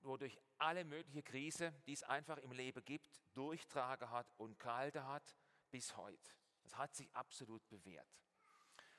wodurch 0.01 0.41
alle 0.57 0.85
möglichen 0.85 1.23
Krisen, 1.23 1.75
die 1.87 1.93
es 1.93 2.03
einfach 2.03 2.39
im 2.39 2.53
Leben 2.53 2.83
gibt, 2.85 3.23
durchtragen 3.35 4.11
hat 4.11 4.33
und 4.39 4.59
gehalten 4.59 5.05
hat 5.07 5.37
bis 5.71 5.95
heute. 5.97 6.33
Das 6.63 6.77
hat 6.77 6.95
sich 6.95 7.15
absolut 7.15 7.67
bewährt. 7.69 8.09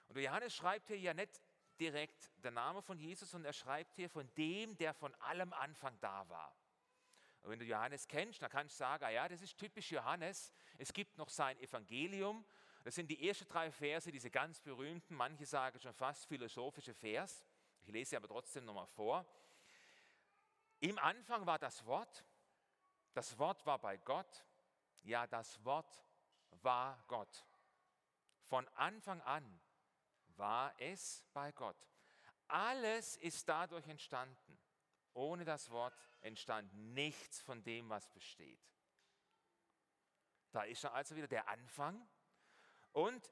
Und 0.07 0.19
Johannes 0.19 0.55
schreibt 0.55 0.88
hier 0.88 1.00
ja 1.00 1.13
nicht 1.13 1.41
direkt 1.79 2.31
der 2.36 2.51
Name 2.51 2.83
von 2.83 3.00
Jesus, 3.00 3.31
sondern 3.31 3.50
er 3.50 3.53
schreibt 3.53 3.95
hier 3.95 4.10
von 4.10 4.31
dem, 4.36 4.77
der 4.77 4.93
von 4.93 5.15
allem 5.15 5.53
Anfang 5.53 6.00
da 6.00 6.27
war. 6.29 6.55
Und 7.41 7.50
wenn 7.50 7.60
du 7.60 7.65
Johannes 7.65 8.07
kennst, 8.07 8.41
dann 8.41 8.51
kannst 8.51 8.75
du 8.75 8.79
sagen, 8.79 9.03
ah 9.03 9.10
ja, 9.10 9.27
das 9.27 9.41
ist 9.41 9.57
typisch 9.57 9.91
Johannes. 9.91 10.53
Es 10.77 10.93
gibt 10.93 11.17
noch 11.17 11.29
sein 11.29 11.60
Evangelium. 11.60 12.45
Das 12.83 12.95
sind 12.95 13.07
die 13.07 13.27
ersten 13.27 13.48
drei 13.48 13.71
Verse, 13.71 14.12
diese 14.12 14.31
ganz 14.31 14.60
berühmten, 14.60 15.15
manche 15.15 15.45
sagen 15.45 15.79
schon 15.79 15.93
fast 15.93 16.25
philosophische 16.25 16.93
Vers. 16.93 17.45
Ich 17.83 17.89
lese 17.89 18.12
sie 18.12 18.17
aber 18.17 18.27
trotzdem 18.27 18.65
nochmal 18.65 18.88
vor. 18.88 19.25
Im 20.79 20.98
Anfang 20.98 21.45
war 21.45 21.60
das 21.60 21.86
Wort, 21.86 22.25
das 23.13 23.38
Wort 23.38 23.65
war 23.67 23.77
bei 23.77 23.98
Gott, 23.98 24.45
ja, 25.03 25.27
das 25.27 25.63
Wort 25.63 26.01
war 26.63 27.03
Gott. 27.07 27.45
Von 28.43 28.67
Anfang 28.69 29.21
an 29.21 29.62
war 30.38 30.74
es 30.79 31.24
bei 31.33 31.51
Gott. 31.51 31.77
Alles 32.48 33.17
ist 33.17 33.48
dadurch 33.48 33.88
entstanden. 33.88 34.61
Ohne 35.13 35.46
das 35.46 35.70
Wort 35.70 35.94
entstand 36.22 36.74
nichts 36.74 37.41
von 37.41 37.63
dem, 37.63 37.89
was 37.89 38.08
besteht. 38.10 38.60
Da 40.51 40.63
ist 40.63 40.86
also 40.86 41.15
wieder 41.15 41.27
der 41.27 41.48
Anfang. 41.48 42.08
Und 42.91 43.32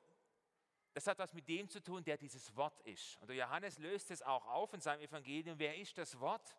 das 0.93 1.07
hat 1.07 1.19
was 1.19 1.33
mit 1.33 1.47
dem 1.47 1.69
zu 1.69 1.81
tun, 1.81 2.03
der 2.03 2.17
dieses 2.17 2.55
Wort 2.55 2.79
ist. 2.81 3.17
Und 3.17 3.31
Johannes 3.31 3.77
löst 3.77 4.11
es 4.11 4.21
auch 4.21 4.45
auf 4.47 4.73
in 4.73 4.81
seinem 4.81 5.01
Evangelium. 5.01 5.59
Wer 5.59 5.77
ist 5.77 5.97
das 5.97 6.19
Wort? 6.19 6.57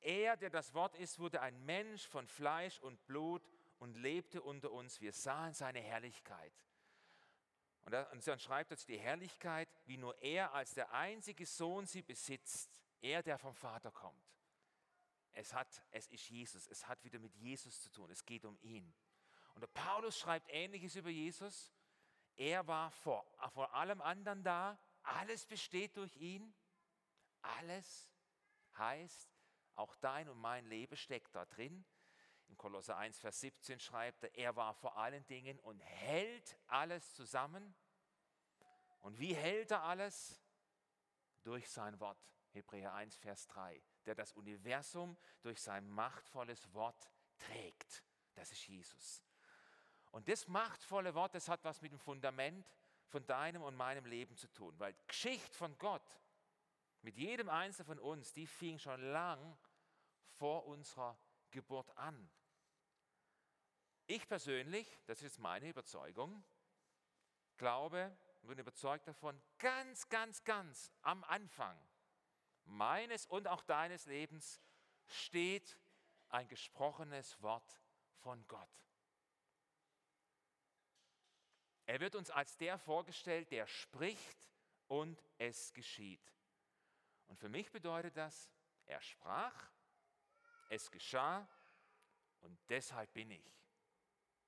Er, 0.00 0.36
der 0.36 0.50
das 0.50 0.74
Wort 0.74 0.94
ist, 0.96 1.18
wurde 1.18 1.40
ein 1.40 1.64
Mensch 1.64 2.06
von 2.06 2.28
Fleisch 2.28 2.78
und 2.80 3.04
Blut 3.06 3.42
und 3.78 3.96
lebte 3.96 4.42
unter 4.42 4.70
uns. 4.70 5.00
Wir 5.00 5.12
sahen 5.12 5.54
seine 5.54 5.80
Herrlichkeit. 5.80 6.52
Und 7.84 7.92
dann 7.92 8.40
schreibt 8.40 8.72
er 8.72 8.76
die 8.76 8.98
Herrlichkeit, 8.98 9.68
wie 9.86 9.96
nur 9.96 10.20
er 10.20 10.52
als 10.52 10.74
der 10.74 10.92
einzige 10.92 11.46
Sohn 11.46 11.86
sie 11.86 12.02
besitzt, 12.02 12.82
er, 13.00 13.22
der 13.22 13.38
vom 13.38 13.54
Vater 13.54 13.90
kommt. 13.90 14.24
Es, 15.32 15.52
hat, 15.52 15.82
es 15.90 16.08
ist 16.08 16.28
Jesus, 16.28 16.66
es 16.66 16.88
hat 16.88 17.02
wieder 17.04 17.18
mit 17.18 17.34
Jesus 17.34 17.82
zu 17.82 17.90
tun, 17.90 18.10
es 18.10 18.24
geht 18.24 18.44
um 18.44 18.58
ihn. 18.62 18.94
Und 19.54 19.60
der 19.60 19.68
Paulus 19.68 20.18
schreibt 20.18 20.48
ähnliches 20.50 20.96
über 20.96 21.10
Jesus. 21.10 21.74
Er 22.36 22.66
war 22.66 22.90
vor, 22.90 23.26
vor 23.52 23.74
allem 23.74 24.00
anderen 24.02 24.42
da, 24.42 24.78
alles 25.02 25.46
besteht 25.46 25.96
durch 25.96 26.14
ihn. 26.16 26.54
Alles 27.42 28.10
heißt, 28.76 29.30
auch 29.74 29.94
dein 29.96 30.28
und 30.28 30.38
mein 30.38 30.66
Leben 30.66 30.96
steckt 30.96 31.34
da 31.34 31.44
drin. 31.44 31.84
In 32.48 32.56
Kolosser 32.56 32.96
1, 32.96 33.18
Vers 33.18 33.40
17 33.40 33.80
schreibt 33.80 34.24
er, 34.24 34.34
er 34.36 34.56
war 34.56 34.74
vor 34.74 34.96
allen 34.96 35.26
Dingen 35.26 35.58
und 35.60 35.80
hält 35.80 36.56
alles 36.66 37.14
zusammen. 37.14 37.74
Und 39.00 39.18
wie 39.18 39.34
hält 39.34 39.70
er 39.70 39.82
alles? 39.82 40.40
Durch 41.42 41.68
sein 41.70 41.98
Wort. 42.00 42.18
Hebräer 42.56 42.94
1, 42.94 43.16
Vers 43.16 43.46
3. 43.48 43.80
Der 44.06 44.14
das 44.14 44.32
Universum 44.32 45.16
durch 45.42 45.60
sein 45.60 45.88
machtvolles 45.88 46.72
Wort 46.72 47.10
trägt. 47.38 48.02
Das 48.34 48.50
ist 48.50 48.66
Jesus. 48.66 49.22
Und 50.10 50.28
das 50.28 50.48
machtvolle 50.48 51.14
Wort, 51.14 51.34
das 51.34 51.48
hat 51.48 51.62
was 51.64 51.82
mit 51.82 51.92
dem 51.92 51.98
Fundament 51.98 52.66
von 53.08 53.24
deinem 53.26 53.62
und 53.62 53.76
meinem 53.76 54.06
Leben 54.06 54.36
zu 54.36 54.50
tun. 54.52 54.74
Weil 54.78 54.94
Geschichte 55.06 55.54
von 55.56 55.76
Gott 55.78 56.20
mit 57.02 57.16
jedem 57.16 57.48
Einzelnen 57.48 57.86
von 57.86 57.98
uns, 57.98 58.32
die 58.32 58.46
fing 58.46 58.78
schon 58.78 59.00
lang 59.12 59.58
vor 60.30 60.66
unserer 60.66 61.18
Geburt 61.50 61.94
an. 61.96 62.30
Ich 64.06 64.26
persönlich, 64.28 65.00
das 65.06 65.22
ist 65.22 65.38
meine 65.38 65.68
Überzeugung, 65.68 66.44
glaube 67.56 68.16
und 68.42 68.48
bin 68.48 68.58
überzeugt 68.58 69.08
davon, 69.08 69.40
ganz, 69.58 70.08
ganz, 70.08 70.44
ganz 70.44 70.92
am 71.02 71.24
Anfang 71.24 71.78
meines 72.66 73.26
und 73.26 73.48
auch 73.48 73.62
deines 73.62 74.06
Lebens 74.06 74.60
steht 75.06 75.78
ein 76.28 76.48
gesprochenes 76.48 77.40
Wort 77.42 77.80
von 78.18 78.46
Gott. 78.48 78.68
Er 81.86 82.00
wird 82.00 82.16
uns 82.16 82.30
als 82.30 82.56
der 82.56 82.78
vorgestellt, 82.78 83.50
der 83.52 83.66
spricht 83.66 84.48
und 84.88 85.22
es 85.38 85.72
geschieht. 85.72 86.32
Und 87.28 87.38
für 87.38 87.48
mich 87.48 87.70
bedeutet 87.70 88.16
das, 88.16 88.50
er 88.86 89.00
sprach, 89.00 89.70
es 90.68 90.90
geschah 90.90 91.48
und 92.40 92.58
deshalb 92.68 93.12
bin 93.12 93.30
ich. 93.30 93.56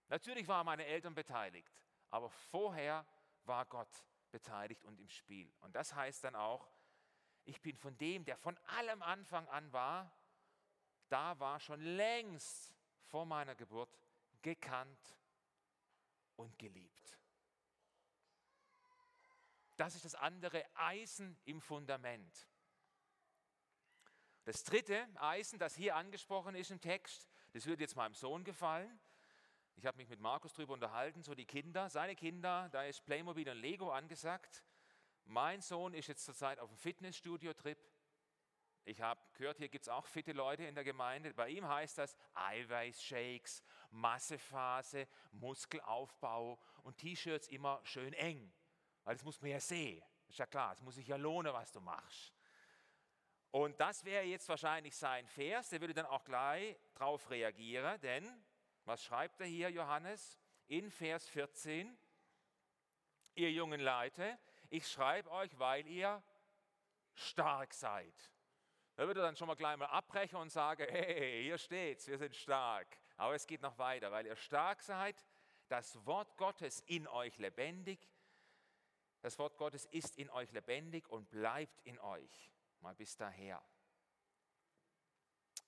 Natürlich 0.08 0.48
waren 0.48 0.66
meine 0.66 0.84
Eltern 0.86 1.14
beteiligt, 1.14 1.72
aber 2.10 2.28
vorher 2.30 3.06
war 3.44 3.66
Gott 3.66 4.04
beteiligt 4.30 4.84
und 4.84 4.98
im 4.98 5.08
Spiel. 5.08 5.52
Und 5.60 5.74
das 5.74 5.94
heißt 5.94 6.24
dann 6.24 6.34
auch, 6.34 6.68
ich 7.48 7.62
bin 7.62 7.78
von 7.78 7.96
dem, 7.96 8.26
der 8.26 8.36
von 8.36 8.58
allem 8.66 9.02
Anfang 9.02 9.48
an 9.48 9.72
war, 9.72 10.12
da 11.08 11.38
war 11.40 11.58
schon 11.58 11.80
längst 11.80 12.74
vor 13.06 13.24
meiner 13.24 13.54
Geburt 13.54 13.88
gekannt 14.42 15.16
und 16.36 16.58
geliebt. 16.58 17.18
Das 19.78 19.94
ist 19.94 20.04
das 20.04 20.14
andere 20.14 20.62
Eisen 20.74 21.38
im 21.46 21.62
Fundament. 21.62 22.46
Das 24.44 24.62
dritte 24.64 25.08
Eisen, 25.14 25.58
das 25.58 25.74
hier 25.74 25.96
angesprochen 25.96 26.54
ist 26.54 26.70
im 26.70 26.80
Text, 26.82 27.28
das 27.52 27.64
wird 27.64 27.80
jetzt 27.80 27.96
meinem 27.96 28.14
Sohn 28.14 28.44
gefallen. 28.44 29.00
Ich 29.76 29.86
habe 29.86 29.96
mich 29.96 30.08
mit 30.08 30.20
Markus 30.20 30.52
darüber 30.52 30.74
unterhalten, 30.74 31.22
so 31.22 31.34
die 31.34 31.46
Kinder, 31.46 31.88
seine 31.88 32.14
Kinder, 32.14 32.68
da 32.72 32.82
ist 32.82 33.06
Playmobil 33.06 33.48
und 33.48 33.58
Lego 33.58 33.90
angesagt. 33.90 34.64
Mein 35.28 35.60
Sohn 35.60 35.92
ist 35.92 36.06
jetzt 36.06 36.24
zurzeit 36.24 36.58
auf 36.58 36.70
einem 36.70 36.78
Fitnessstudio-Trip. 36.78 37.78
Ich 38.86 39.02
habe 39.02 39.20
gehört, 39.34 39.58
hier 39.58 39.68
gibt 39.68 39.82
es 39.82 39.90
auch 39.90 40.06
fitte 40.06 40.32
Leute 40.32 40.64
in 40.64 40.74
der 40.74 40.84
Gemeinde. 40.84 41.34
Bei 41.34 41.50
ihm 41.50 41.68
heißt 41.68 41.98
das 41.98 42.16
Eiweißshakes, 42.32 43.62
Massephase, 43.90 45.06
Muskelaufbau 45.32 46.58
und 46.82 46.96
T-Shirts 46.96 47.48
immer 47.48 47.78
schön 47.84 48.14
eng. 48.14 48.50
Weil 49.04 49.16
das 49.16 49.22
muss 49.22 49.38
man 49.42 49.50
ja 49.50 49.60
sehen. 49.60 50.02
Ist 50.28 50.38
ja 50.38 50.46
klar, 50.46 50.72
es 50.72 50.80
muss 50.80 50.94
sich 50.94 51.06
ja 51.06 51.16
lohnen, 51.16 51.52
was 51.52 51.72
du 51.72 51.82
machst. 51.82 52.32
Und 53.50 53.78
das 53.78 54.06
wäre 54.06 54.24
jetzt 54.24 54.48
wahrscheinlich 54.48 54.96
sein 54.96 55.26
Vers, 55.26 55.68
der 55.68 55.82
würde 55.82 55.92
dann 55.92 56.06
auch 56.06 56.24
gleich 56.24 56.74
darauf 56.94 57.28
reagieren, 57.28 58.00
denn 58.00 58.46
was 58.86 59.04
schreibt 59.04 59.42
er 59.42 59.46
hier, 59.46 59.70
Johannes? 59.70 60.38
In 60.68 60.90
Vers 60.90 61.28
14, 61.28 61.98
ihr 63.34 63.52
jungen 63.52 63.80
Leute, 63.82 64.38
ich 64.70 64.86
schreibe 64.86 65.30
euch, 65.30 65.58
weil 65.58 65.86
ihr 65.86 66.22
stark 67.14 67.74
seid. 67.74 68.14
Da 68.96 69.06
würde 69.06 69.20
er 69.20 69.26
dann 69.26 69.36
schon 69.36 69.46
mal 69.46 69.54
gleich 69.54 69.76
mal 69.76 69.86
abbrechen 69.86 70.36
und 70.36 70.50
sagen, 70.50 70.86
hey, 70.90 71.44
hier 71.44 71.58
steht's, 71.58 72.06
wir 72.08 72.18
sind 72.18 72.34
stark. 72.34 72.98
Aber 73.16 73.34
es 73.34 73.46
geht 73.46 73.62
noch 73.62 73.78
weiter, 73.78 74.10
weil 74.10 74.26
ihr 74.26 74.36
stark 74.36 74.82
seid, 74.82 75.24
das 75.68 76.04
Wort 76.06 76.36
Gottes 76.36 76.80
in 76.86 77.06
euch 77.08 77.38
lebendig, 77.38 78.10
das 79.20 79.38
Wort 79.38 79.56
Gottes 79.56 79.86
ist 79.86 80.16
in 80.16 80.30
euch 80.30 80.52
lebendig 80.52 81.08
und 81.08 81.28
bleibt 81.30 81.80
in 81.82 81.98
euch 81.98 82.52
mal 82.80 82.94
bis 82.94 83.16
daher. 83.16 83.62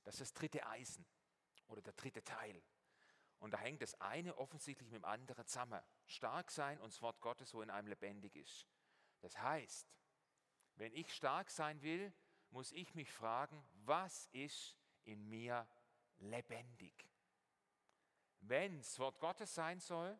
Das 0.04 0.14
ist 0.14 0.20
das 0.20 0.32
dritte 0.32 0.66
Eisen 0.66 1.04
oder 1.68 1.82
der 1.82 1.92
dritte 1.92 2.22
Teil. 2.24 2.62
Und 3.38 3.52
da 3.52 3.58
hängt 3.58 3.82
das 3.82 3.94
eine 4.00 4.36
offensichtlich 4.36 4.86
mit 4.90 4.94
dem 4.94 5.04
anderen 5.04 5.46
zusammen. 5.46 5.82
Stark 6.06 6.50
sein 6.50 6.78
und 6.80 6.92
das 6.92 7.02
Wort 7.02 7.20
Gottes, 7.20 7.54
wo 7.54 7.62
in 7.62 7.70
einem 7.70 7.88
lebendig 7.88 8.36
ist. 8.36 8.66
Das 9.20 9.38
heißt, 9.40 9.86
Wenn 10.80 10.94
ich 10.94 11.12
stark 11.12 11.50
sein 11.50 11.82
will, 11.82 12.10
muss 12.52 12.72
ich 12.72 12.94
mich 12.94 13.12
fragen, 13.12 13.62
was 13.84 14.28
ist 14.32 14.78
in 15.04 15.28
mir 15.28 15.68
lebendig? 16.16 17.06
Wenn 18.40 18.80
es 18.80 18.98
Wort 18.98 19.20
Gottes 19.20 19.54
sein 19.54 19.78
soll, 19.78 20.18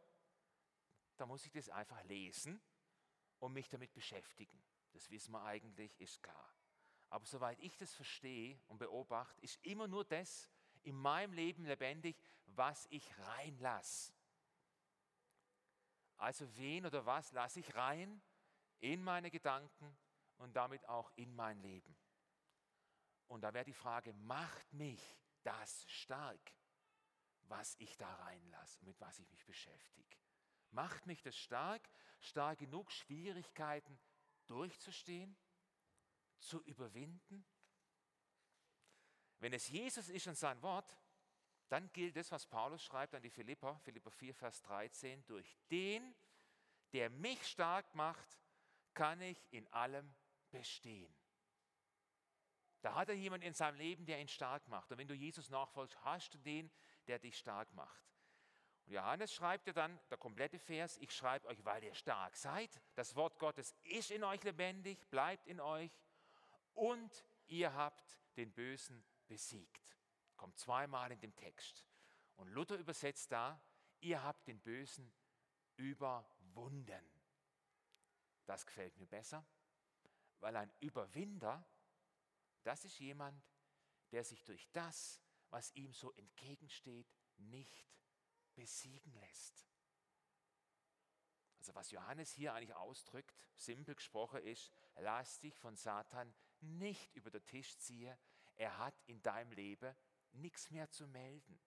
dann 1.17 1.29
muss 1.29 1.47
ich 1.47 1.53
das 1.53 1.71
einfach 1.71 2.05
lesen 2.05 2.61
und 3.39 3.55
mich 3.55 3.71
damit 3.71 3.95
beschäftigen. 3.95 4.63
Das 4.93 5.09
wissen 5.09 5.33
wir 5.33 5.43
eigentlich, 5.43 5.99
ist 5.99 6.23
klar. 6.23 6.55
Aber 7.09 7.25
soweit 7.25 7.59
ich 7.61 7.75
das 7.79 7.95
verstehe 7.95 8.61
und 8.69 8.77
beobachte, 8.77 9.41
ist 9.41 9.65
immer 9.65 9.89
nur 9.89 10.05
das 10.05 10.51
in 10.83 10.95
meinem 10.95 11.33
Leben 11.33 11.65
lebendig, 11.65 12.19
was 12.45 12.87
ich 12.91 13.19
reinlasse. 13.19 14.13
Also 16.19 16.55
wen 16.59 16.85
oder 16.85 17.07
was 17.07 17.33
lasse 17.33 17.61
ich 17.61 17.75
rein 17.75 18.21
in 18.81 19.03
meine 19.03 19.31
Gedanken 19.31 19.97
und 20.39 20.55
damit 20.55 20.89
auch 20.89 21.11
in 21.17 21.35
mein 21.35 21.61
Leben? 21.61 21.97
Und 23.29 23.43
da 23.43 23.55
wäre 23.55 23.65
die 23.65 23.73
Frage, 23.73 24.13
macht 24.13 24.73
mich 24.73 25.17
das 25.43 25.89
stark, 25.89 26.53
was 27.43 27.77
ich 27.79 27.97
da 27.97 28.13
reinlasse 28.15 28.79
und 28.81 28.87
mit 28.87 29.01
was 29.01 29.19
ich 29.19 29.29
mich 29.31 29.45
beschäftige? 29.45 30.17
Macht 30.73 31.07
mich 31.07 31.23
das 31.23 31.37
stark, 31.37 31.89
stark 32.21 32.59
genug, 32.59 32.91
Schwierigkeiten 32.91 33.99
durchzustehen, 34.47 35.37
zu 36.39 36.63
überwinden? 36.63 37.45
Wenn 39.39 39.53
es 39.53 39.69
Jesus 39.69 40.09
ist 40.09 40.27
und 40.27 40.37
sein 40.37 40.61
Wort, 40.63 40.97
dann 41.69 41.91
gilt 41.93 42.17
das, 42.17 42.31
was 42.31 42.47
Paulus 42.47 42.83
schreibt 42.83 43.15
an 43.15 43.23
die 43.23 43.31
Philipper, 43.31 43.79
Philipper 43.79 44.11
4, 44.11 44.35
Vers 44.35 44.61
13, 44.63 45.25
durch 45.27 45.57
den, 45.71 46.15
der 46.93 47.11
mich 47.11 47.47
stark 47.47 47.95
macht, 47.95 48.39
kann 49.01 49.23
ich 49.23 49.43
in 49.51 49.67
allem 49.73 50.15
bestehen. 50.51 51.11
Da 52.83 52.95
hat 52.95 53.09
er 53.09 53.15
jemanden 53.15 53.47
in 53.47 53.55
seinem 53.55 53.79
Leben, 53.79 54.05
der 54.05 54.21
ihn 54.21 54.29
stark 54.29 54.69
macht. 54.69 54.93
Und 54.93 54.99
wenn 54.99 55.09
du 55.09 55.15
Jesus 55.15 55.49
nachfolgst, 55.49 56.05
hast 56.05 56.35
du 56.35 56.39
den, 56.39 56.71
der 57.07 57.19
dich 57.19 57.39
stark 57.39 57.73
macht. 57.73 58.05
Und 58.85 58.93
Johannes 58.93 59.33
schreibt 59.33 59.67
ja 59.67 59.73
dann, 59.73 59.99
der 60.11 60.19
komplette 60.19 60.59
Vers, 60.59 60.99
ich 60.99 61.13
schreibe 61.13 61.49
euch, 61.49 61.65
weil 61.65 61.83
ihr 61.83 61.95
stark 61.95 62.37
seid. 62.37 62.79
Das 62.95 63.17
Wort 63.17 63.39
Gottes 63.39 63.75
ist 63.85 64.11
in 64.11 64.23
euch 64.23 64.43
lebendig, 64.43 65.09
bleibt 65.09 65.47
in 65.47 65.61
euch 65.61 65.99
und 66.75 67.25
ihr 67.47 67.73
habt 67.73 68.21
den 68.37 68.53
Bösen 68.53 69.03
besiegt. 69.29 69.97
Kommt 70.37 70.59
zweimal 70.59 71.11
in 71.11 71.21
dem 71.21 71.35
Text. 71.37 71.87
Und 72.37 72.49
Luther 72.49 72.77
übersetzt 72.77 73.33
da, 73.33 73.59
ihr 74.01 74.23
habt 74.23 74.47
den 74.47 74.61
Bösen 74.61 75.11
überwunden. 75.77 77.20
Das 78.51 78.67
gefällt 78.67 78.97
mir 78.99 79.07
besser, 79.07 79.47
weil 80.41 80.57
ein 80.57 80.73
Überwinder, 80.81 81.65
das 82.65 82.85
ist 82.85 82.99
jemand, 82.99 83.41
der 84.11 84.25
sich 84.25 84.43
durch 84.43 84.69
das, 84.73 85.21
was 85.51 85.73
ihm 85.77 85.93
so 85.93 86.11
entgegensteht, 86.15 87.07
nicht 87.37 87.95
besiegen 88.57 89.15
lässt. 89.21 89.69
Also 91.59 91.77
was 91.77 91.93
Johannes 91.93 92.33
hier 92.33 92.53
eigentlich 92.53 92.75
ausdrückt, 92.75 93.37
simpel 93.55 93.95
gesprochen 93.95 94.43
ist, 94.43 94.73
lass 94.97 95.39
dich 95.39 95.57
von 95.57 95.77
Satan 95.77 96.35
nicht 96.59 97.15
über 97.15 97.31
den 97.31 97.47
Tisch 97.47 97.79
ziehen, 97.79 98.19
er 98.57 98.79
hat 98.79 99.01
in 99.07 99.23
deinem 99.23 99.53
Leben 99.53 99.95
nichts 100.33 100.73
mehr 100.73 100.91
zu 100.91 101.07
melden. 101.07 101.61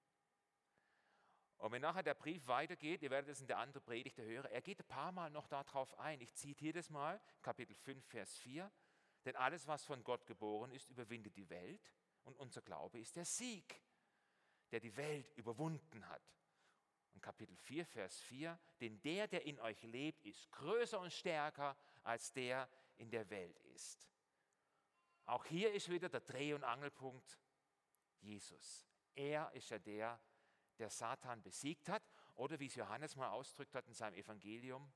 Und 1.63 1.71
wenn 1.71 1.81
nachher 1.81 2.03
der 2.03 2.13
Brief 2.13 2.45
weitergeht, 2.47 3.03
ihr 3.03 3.09
werdet 3.09 3.29
es 3.29 3.39
in 3.39 3.47
der 3.47 3.57
anderen 3.57 3.81
Predigt 3.85 4.17
hören, 4.17 4.51
er 4.51 4.61
geht 4.61 4.81
ein 4.81 4.87
paar 4.87 5.13
Mal 5.13 5.29
noch 5.29 5.47
darauf 5.47 5.97
ein. 5.97 6.19
Ich 6.19 6.33
zitiere 6.33 6.73
das 6.73 6.89
mal, 6.89 7.21
Kapitel 7.41 7.73
5, 7.73 8.05
Vers 8.05 8.37
4. 8.39 8.69
Denn 9.23 9.37
alles, 9.37 9.65
was 9.65 9.85
von 9.85 10.03
Gott 10.03 10.25
geboren 10.25 10.73
ist, 10.73 10.89
überwindet 10.89 11.37
die 11.37 11.49
Welt. 11.49 11.93
Und 12.25 12.35
unser 12.35 12.61
Glaube 12.61 12.99
ist 12.99 13.15
der 13.15 13.23
Sieg, 13.23 13.81
der 14.71 14.81
die 14.81 14.93
Welt 14.97 15.31
überwunden 15.37 16.05
hat. 16.09 16.21
Und 17.13 17.21
Kapitel 17.21 17.55
4, 17.55 17.85
Vers 17.85 18.19
4, 18.19 18.59
denn 18.81 19.01
der, 19.01 19.29
der 19.29 19.45
in 19.45 19.57
euch 19.61 19.81
lebt, 19.83 20.25
ist 20.25 20.51
größer 20.51 20.99
und 20.99 21.13
stärker 21.13 21.77
als 22.01 22.33
der 22.33 22.69
in 22.97 23.09
der 23.09 23.29
Welt 23.29 23.57
ist. 23.73 24.11
Auch 25.23 25.45
hier 25.45 25.71
ist 25.71 25.87
wieder 25.87 26.09
der 26.09 26.19
Dreh- 26.19 26.55
und 26.55 26.65
Angelpunkt 26.65 27.39
Jesus. 28.19 28.85
Er 29.15 29.49
ist 29.53 29.69
ja 29.69 29.79
der, 29.79 30.19
der 30.19 30.32
Satan 30.89 31.41
besiegt 31.41 31.89
hat. 31.89 32.03
Oder 32.35 32.59
wie 32.59 32.67
es 32.67 32.75
Johannes 32.75 33.15
mal 33.15 33.29
ausdrückt 33.29 33.75
hat 33.75 33.87
in 33.87 33.93
seinem 33.93 34.15
Evangelium, 34.15 34.91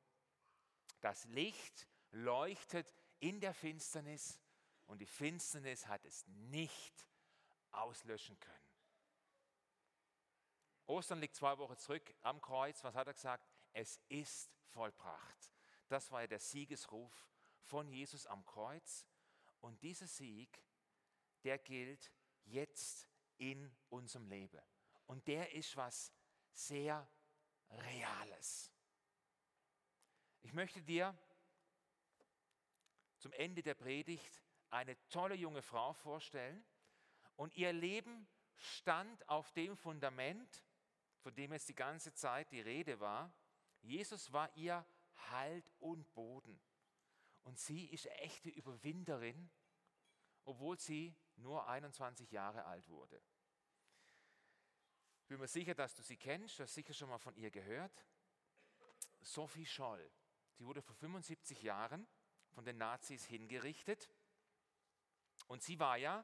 das 1.01 1.25
Licht 1.25 1.87
leuchtet 2.11 2.93
in 3.19 3.39
der 3.39 3.53
Finsternis 3.53 4.39
und 4.87 4.99
die 4.99 5.05
Finsternis 5.05 5.87
hat 5.87 6.05
es 6.05 6.25
nicht 6.27 7.07
auslöschen 7.71 8.39
können. 8.39 8.67
Ostern 10.87 11.19
liegt 11.19 11.35
zwei 11.35 11.57
Wochen 11.57 11.77
zurück 11.77 12.15
am 12.21 12.41
Kreuz. 12.41 12.83
Was 12.83 12.95
hat 12.95 13.07
er 13.07 13.13
gesagt? 13.13 13.45
Es 13.73 13.99
ist 14.07 14.57
vollbracht. 14.69 15.51
Das 15.89 16.11
war 16.11 16.21
ja 16.21 16.27
der 16.27 16.39
Siegesruf 16.39 17.29
von 17.61 17.89
Jesus 17.89 18.25
am 18.25 18.45
Kreuz. 18.45 19.05
Und 19.59 19.81
dieser 19.83 20.07
Sieg, 20.07 20.63
der 21.43 21.57
gilt 21.57 22.11
jetzt 22.45 23.09
in 23.37 23.75
unserem 23.89 24.27
Leben. 24.27 24.61
Und 25.07 25.27
der 25.27 25.53
ist 25.53 25.75
was 25.75 26.13
sehr 26.53 27.07
Reales. 27.69 28.71
Ich 30.41 30.53
möchte 30.53 30.81
dir 30.81 31.17
zum 33.17 33.33
Ende 33.33 33.61
der 33.61 33.73
Predigt 33.73 34.43
eine 34.69 34.97
tolle 35.09 35.35
junge 35.35 35.61
Frau 35.61 35.93
vorstellen. 35.93 36.63
Und 37.35 37.55
ihr 37.55 37.73
Leben 37.73 38.27
stand 38.55 39.27
auf 39.29 39.51
dem 39.51 39.75
Fundament, 39.75 40.63
von 41.19 41.33
dem 41.35 41.51
es 41.51 41.65
die 41.65 41.75
ganze 41.75 42.13
Zeit 42.13 42.51
die 42.51 42.61
Rede 42.61 42.99
war. 42.99 43.33
Jesus 43.81 44.31
war 44.31 44.55
ihr 44.55 44.85
Halt 45.29 45.71
und 45.79 46.13
Boden. 46.13 46.59
Und 47.43 47.57
sie 47.59 47.85
ist 47.87 48.07
echte 48.07 48.49
Überwinderin, 48.49 49.49
obwohl 50.45 50.77
sie 50.79 51.15
nur 51.37 51.67
21 51.67 52.31
Jahre 52.31 52.65
alt 52.65 52.87
wurde. 52.87 53.21
Ich 55.27 55.29
bin 55.29 55.41
mir 55.41 55.47
sicher, 55.49 55.75
dass 55.75 55.93
du 55.93 56.03
sie 56.03 56.15
kennst, 56.15 56.57
du 56.57 56.63
hast 56.63 56.73
sicher 56.73 56.93
schon 56.93 57.09
mal 57.09 57.17
von 57.17 57.35
ihr 57.35 57.51
gehört. 57.51 57.91
Sophie 59.19 59.65
Scholl. 59.65 60.09
Sie 60.53 60.65
wurde 60.65 60.81
vor 60.81 60.95
75 60.95 61.63
Jahren 61.63 62.07
von 62.53 62.63
den 62.63 62.77
Nazis 62.77 63.25
hingerichtet. 63.25 64.09
Und 65.47 65.61
sie 65.61 65.81
war 65.81 65.97
ja 65.97 66.23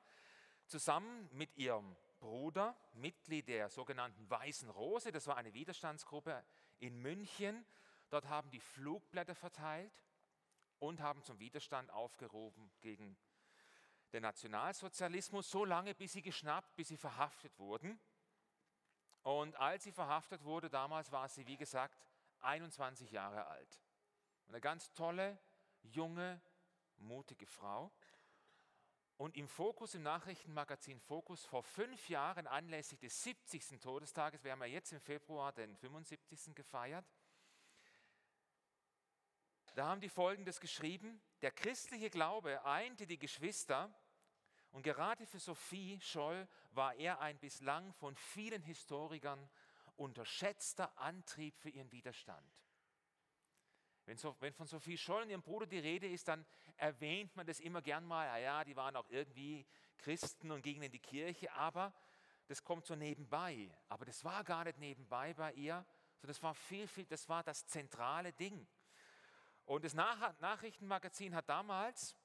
zusammen 0.67 1.27
mit 1.33 1.53
ihrem 1.57 1.97
Bruder 2.21 2.77
Mitglied 2.93 3.49
der 3.49 3.67
sogenannten 3.67 4.29
Weißen 4.29 4.69
Rose. 4.69 5.11
Das 5.11 5.27
war 5.27 5.35
eine 5.35 5.53
Widerstandsgruppe 5.53 6.41
in 6.79 6.97
München. 7.01 7.65
Dort 8.09 8.29
haben 8.29 8.51
die 8.51 8.61
Flugblätter 8.61 9.35
verteilt 9.35 10.01
und 10.79 11.01
haben 11.01 11.21
zum 11.23 11.39
Widerstand 11.39 11.91
aufgerufen 11.91 12.71
gegen 12.79 13.17
den 14.13 14.21
Nationalsozialismus, 14.21 15.51
so 15.51 15.65
lange, 15.65 15.93
bis 15.93 16.13
sie 16.13 16.21
geschnappt, 16.21 16.73
bis 16.77 16.87
sie 16.87 16.95
verhaftet 16.97 17.59
wurden. 17.59 17.99
Und 19.23 19.55
als 19.55 19.83
sie 19.83 19.91
verhaftet 19.91 20.43
wurde, 20.43 20.69
damals 20.69 21.11
war 21.11 21.27
sie, 21.29 21.47
wie 21.47 21.57
gesagt, 21.57 22.05
21 22.41 23.11
Jahre 23.11 23.47
alt. 23.47 23.81
Eine 24.47 24.59
ganz 24.59 24.91
tolle, 24.93 25.37
junge, 25.81 26.41
mutige 26.97 27.45
Frau. 27.45 27.91
Und 29.17 29.37
im 29.37 29.47
Fokus, 29.47 29.95
im 29.95 30.03
Nachrichtenmagazin 30.03 30.99
Fokus, 30.99 31.45
vor 31.45 31.63
fünf 31.63 32.09
Jahren 32.09 32.47
anlässlich 32.47 32.99
des 32.99 33.23
70. 33.23 33.79
Todestages, 33.79 34.43
wir 34.43 34.51
haben 34.51 34.61
ja 34.61 34.67
jetzt 34.67 34.91
im 34.91 34.99
Februar 34.99 35.53
den 35.53 35.75
75. 35.77 36.53
gefeiert, 36.53 37.05
da 39.75 39.87
haben 39.87 40.01
die 40.01 40.09
Folgendes 40.09 40.59
geschrieben, 40.59 41.19
der 41.41 41.51
christliche 41.51 42.11
Glaube 42.11 42.63
einte 42.63 43.07
die 43.07 43.17
Geschwister 43.17 43.93
und 44.73 44.81
gerade 44.81 45.25
für 45.27 45.39
Sophie 45.39 45.99
Scholl 46.01 46.47
war 46.71 46.95
er 46.95 47.21
ein 47.21 47.37
bislang 47.37 47.93
von 47.93 48.15
vielen 48.15 48.63
Historikern 48.63 49.47
unterschätzter 49.95 50.97
Antrieb 50.97 51.55
für 51.59 51.69
ihren 51.69 51.91
Widerstand. 51.91 52.51
Wenn, 54.05 54.17
von 54.53 54.65
Sophie 54.65 54.97
Scholl 54.97 55.21
und 55.21 55.29
ihrem 55.29 55.43
Bruder 55.43 55.67
die 55.67 55.77
Rede 55.77 56.09
ist, 56.09 56.27
dann 56.27 56.43
erwähnt 56.75 57.35
man 57.35 57.45
das 57.45 57.59
immer 57.59 57.83
gern 57.83 58.03
mal, 58.03 58.25
ja, 58.25 58.37
ja, 58.37 58.63
die 58.63 58.75
waren 58.75 58.95
auch 58.95 59.07
irgendwie 59.09 59.63
Christen 59.99 60.49
und 60.49 60.63
gingen 60.63 60.81
in 60.81 60.91
die 60.91 60.99
Kirche, 60.99 61.53
aber 61.53 61.93
das 62.47 62.63
kommt 62.63 62.87
so 62.87 62.95
nebenbei. 62.95 63.69
Aber 63.89 64.05
das 64.05 64.23
war 64.23 64.43
gar 64.43 64.63
nicht 64.63 64.79
nebenbei 64.79 65.35
bei 65.35 65.53
ihr, 65.53 65.85
sondern 66.15 66.33
das 66.33 66.41
war 66.41 66.55
viel, 66.55 66.87
viel, 66.87 67.05
das 67.05 67.29
war 67.29 67.43
das 67.43 67.67
zentrale 67.67 68.33
Ding. 68.33 68.67
Und 69.65 69.85
das 69.85 69.93
Nach 69.93 70.37
Nachrichtenmagazin 70.39 71.35
hat 71.35 71.47
damals 71.47 72.15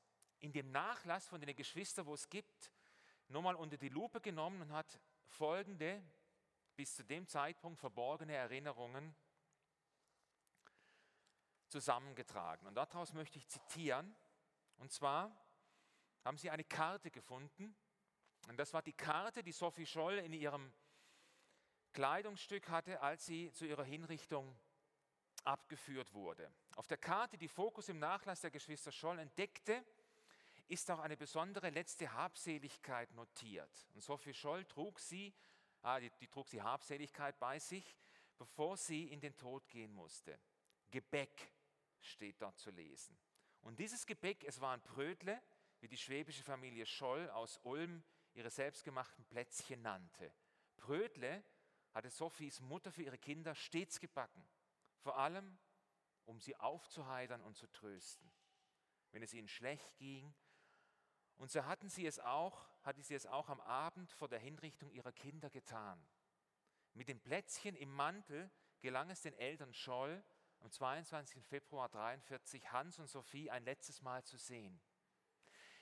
in 0.40 0.52
dem 0.52 0.70
Nachlass 0.70 1.26
von 1.26 1.40
den 1.40 1.54
Geschwistern, 1.54 2.06
wo 2.06 2.14
es 2.14 2.28
gibt, 2.28 2.70
nochmal 3.28 3.54
unter 3.54 3.76
die 3.76 3.88
Lupe 3.88 4.20
genommen 4.20 4.62
und 4.62 4.72
hat 4.72 4.98
folgende, 5.26 6.02
bis 6.76 6.94
zu 6.94 7.04
dem 7.04 7.26
Zeitpunkt 7.26 7.78
verborgene 7.78 8.34
Erinnerungen 8.34 9.14
zusammengetragen. 11.68 12.66
Und 12.66 12.74
daraus 12.74 13.12
möchte 13.12 13.38
ich 13.38 13.48
zitieren, 13.48 14.14
und 14.78 14.92
zwar 14.92 15.36
haben 16.24 16.38
sie 16.38 16.50
eine 16.50 16.64
Karte 16.64 17.10
gefunden. 17.10 17.76
Und 18.48 18.56
das 18.58 18.72
war 18.72 18.82
die 18.82 18.92
Karte, 18.92 19.42
die 19.42 19.52
Sophie 19.52 19.86
Scholl 19.86 20.18
in 20.18 20.32
ihrem 20.32 20.72
Kleidungsstück 21.92 22.68
hatte, 22.68 23.00
als 23.00 23.26
sie 23.26 23.52
zu 23.52 23.66
ihrer 23.66 23.84
Hinrichtung 23.84 24.56
abgeführt 25.44 26.12
wurde. 26.12 26.50
Auf 26.76 26.86
der 26.86 26.98
Karte, 26.98 27.36
die 27.38 27.48
Fokus 27.48 27.88
im 27.88 27.98
Nachlass 27.98 28.40
der 28.40 28.50
Geschwister 28.50 28.92
Scholl 28.92 29.18
entdeckte, 29.18 29.84
ist 30.68 30.90
auch 30.90 31.00
eine 31.00 31.16
besondere 31.16 31.70
letzte 31.70 32.12
Habseligkeit 32.12 33.12
notiert. 33.14 33.88
Und 33.94 34.02
Sophie 34.02 34.34
Scholl 34.34 34.64
trug 34.64 34.98
sie, 35.00 35.34
ah, 35.82 35.98
die, 35.98 36.10
die 36.20 36.28
trug 36.28 36.48
sie 36.48 36.62
Habseligkeit 36.62 37.38
bei 37.38 37.58
sich, 37.58 37.96
bevor 38.36 38.76
sie 38.76 39.10
in 39.10 39.20
den 39.20 39.36
Tod 39.36 39.68
gehen 39.68 39.92
musste. 39.92 40.38
Gebäck 40.90 41.52
steht 42.00 42.40
dort 42.40 42.58
zu 42.58 42.70
lesen. 42.70 43.18
Und 43.62 43.78
dieses 43.78 44.06
Gebäck, 44.06 44.44
es 44.44 44.60
waren 44.60 44.80
Brötle, 44.82 45.42
wie 45.80 45.88
die 45.88 45.96
schwäbische 45.96 46.42
Familie 46.42 46.86
Scholl 46.86 47.28
aus 47.30 47.58
Ulm 47.64 48.02
ihre 48.34 48.50
selbstgemachten 48.50 49.24
Plätzchen 49.26 49.82
nannte. 49.82 50.32
Brötle 50.76 51.44
hatte 51.92 52.10
Sophies 52.10 52.60
Mutter 52.60 52.92
für 52.92 53.02
ihre 53.02 53.18
Kinder 53.18 53.54
stets 53.54 53.98
gebacken, 54.00 54.48
vor 55.00 55.18
allem 55.18 55.58
um 56.24 56.40
sie 56.40 56.56
aufzuheitern 56.56 57.42
und 57.42 57.56
zu 57.56 57.66
trösten, 57.72 58.30
wenn 59.10 59.22
es 59.22 59.34
ihnen 59.34 59.48
schlecht 59.48 59.96
ging. 59.96 60.34
Und 61.38 61.50
so 61.50 61.64
hatten 61.64 61.88
sie 61.88 62.06
es 62.06 62.18
auch, 62.18 62.66
hatte 62.82 63.02
sie 63.02 63.14
es 63.14 63.26
auch 63.26 63.48
am 63.48 63.60
Abend 63.60 64.12
vor 64.12 64.28
der 64.28 64.40
Hinrichtung 64.40 64.90
ihrer 64.90 65.12
Kinder 65.12 65.50
getan. 65.50 66.04
Mit 66.94 67.08
dem 67.08 67.20
Plätzchen 67.20 67.76
im 67.76 67.92
Mantel 67.92 68.50
gelang 68.80 69.08
es 69.10 69.22
den 69.22 69.34
Eltern 69.34 69.72
Scholl, 69.72 70.22
am 70.60 70.70
22. 70.70 71.44
Februar 71.44 71.86
1943 71.86 72.72
Hans 72.72 72.98
und 72.98 73.08
Sophie 73.08 73.50
ein 73.50 73.64
letztes 73.64 74.02
Mal 74.02 74.24
zu 74.24 74.36
sehen. 74.36 74.80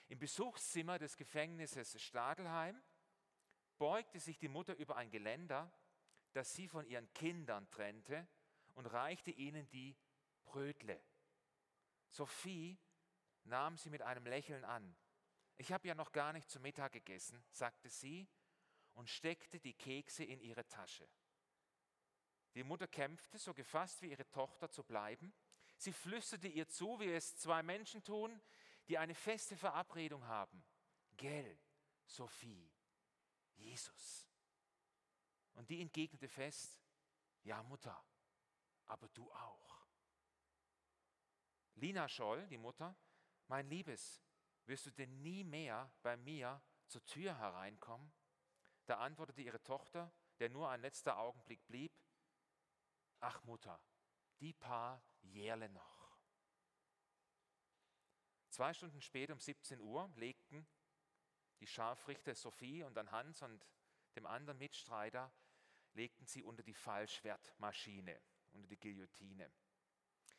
Im 0.08 0.18
Besuchszimmer 0.18 0.98
des 0.98 1.16
Gefängnisses 1.16 2.00
Stadelheim 2.00 2.80
beugte 3.78 4.20
sich 4.20 4.38
die 4.38 4.48
Mutter 4.48 4.76
über 4.76 4.96
ein 4.96 5.10
Geländer, 5.10 5.72
das 6.32 6.52
sie 6.52 6.68
von 6.68 6.86
ihren 6.86 7.10
Kindern 7.14 7.68
trennte, 7.70 8.28
und 8.74 8.86
reichte 8.86 9.30
ihnen 9.30 9.66
die 9.70 9.96
Brötle. 10.44 11.02
Sophie 12.08 12.78
nahm 13.44 13.78
sie 13.78 13.88
mit 13.88 14.02
einem 14.02 14.26
Lächeln 14.26 14.64
an. 14.64 14.94
Ich 15.56 15.72
habe 15.72 15.88
ja 15.88 15.94
noch 15.94 16.12
gar 16.12 16.32
nicht 16.32 16.50
zu 16.50 16.60
Mittag 16.60 16.92
gegessen, 16.92 17.42
sagte 17.50 17.88
sie 17.88 18.28
und 18.94 19.08
steckte 19.08 19.58
die 19.58 19.74
Kekse 19.74 20.24
in 20.24 20.40
ihre 20.40 20.66
Tasche. 20.68 21.08
Die 22.54 22.64
Mutter 22.64 22.88
kämpfte, 22.88 23.38
so 23.38 23.52
gefasst 23.52 24.02
wie 24.02 24.10
ihre 24.10 24.28
Tochter 24.30 24.70
zu 24.70 24.82
bleiben. 24.82 25.32
Sie 25.76 25.92
flüsterte 25.92 26.48
ihr 26.48 26.68
zu, 26.68 26.98
wie 27.00 27.12
es 27.12 27.36
zwei 27.36 27.62
Menschen 27.62 28.02
tun, 28.02 28.40
die 28.88 28.96
eine 28.98 29.14
feste 29.14 29.56
Verabredung 29.56 30.26
haben. 30.26 30.64
Gell, 31.16 31.58
Sophie, 32.06 32.72
Jesus. 33.54 34.26
Und 35.54 35.68
die 35.70 35.80
entgegnete 35.80 36.28
fest, 36.28 36.80
ja 37.42 37.62
Mutter, 37.62 38.02
aber 38.86 39.08
du 39.08 39.30
auch. 39.32 39.86
Lina 41.74 42.08
Scholl, 42.08 42.46
die 42.48 42.58
Mutter, 42.58 42.96
mein 43.48 43.68
Liebes, 43.68 44.25
wirst 44.66 44.86
du 44.86 44.90
denn 44.90 45.22
nie 45.22 45.44
mehr 45.44 45.90
bei 46.02 46.16
mir 46.16 46.60
zur 46.86 47.04
Tür 47.04 47.36
hereinkommen? 47.38 48.12
Da 48.86 48.98
antwortete 48.98 49.42
ihre 49.42 49.62
Tochter, 49.62 50.12
der 50.38 50.50
nur 50.50 50.68
ein 50.68 50.80
letzter 50.80 51.18
Augenblick 51.18 51.66
blieb, 51.66 51.92
ach 53.20 53.42
Mutter, 53.44 53.80
die 54.40 54.52
paar 54.52 55.02
Jährle 55.22 55.68
noch. 55.70 56.16
Zwei 58.48 58.72
Stunden 58.72 59.00
später 59.00 59.32
um 59.32 59.40
17 59.40 59.80
Uhr 59.80 60.10
legten 60.16 60.66
die 61.60 61.66
Scharfrichter 61.66 62.34
Sophie 62.34 62.84
und 62.84 62.94
dann 62.94 63.10
Hans 63.10 63.42
und 63.42 63.66
dem 64.14 64.26
anderen 64.26 64.58
Mitstreiter 64.58 65.32
legten 65.94 66.26
sie 66.26 66.42
unter 66.42 66.62
die 66.62 66.74
Fallschwertmaschine, 66.74 68.20
unter 68.52 68.68
die 68.68 68.78
Guillotine. 68.78 69.50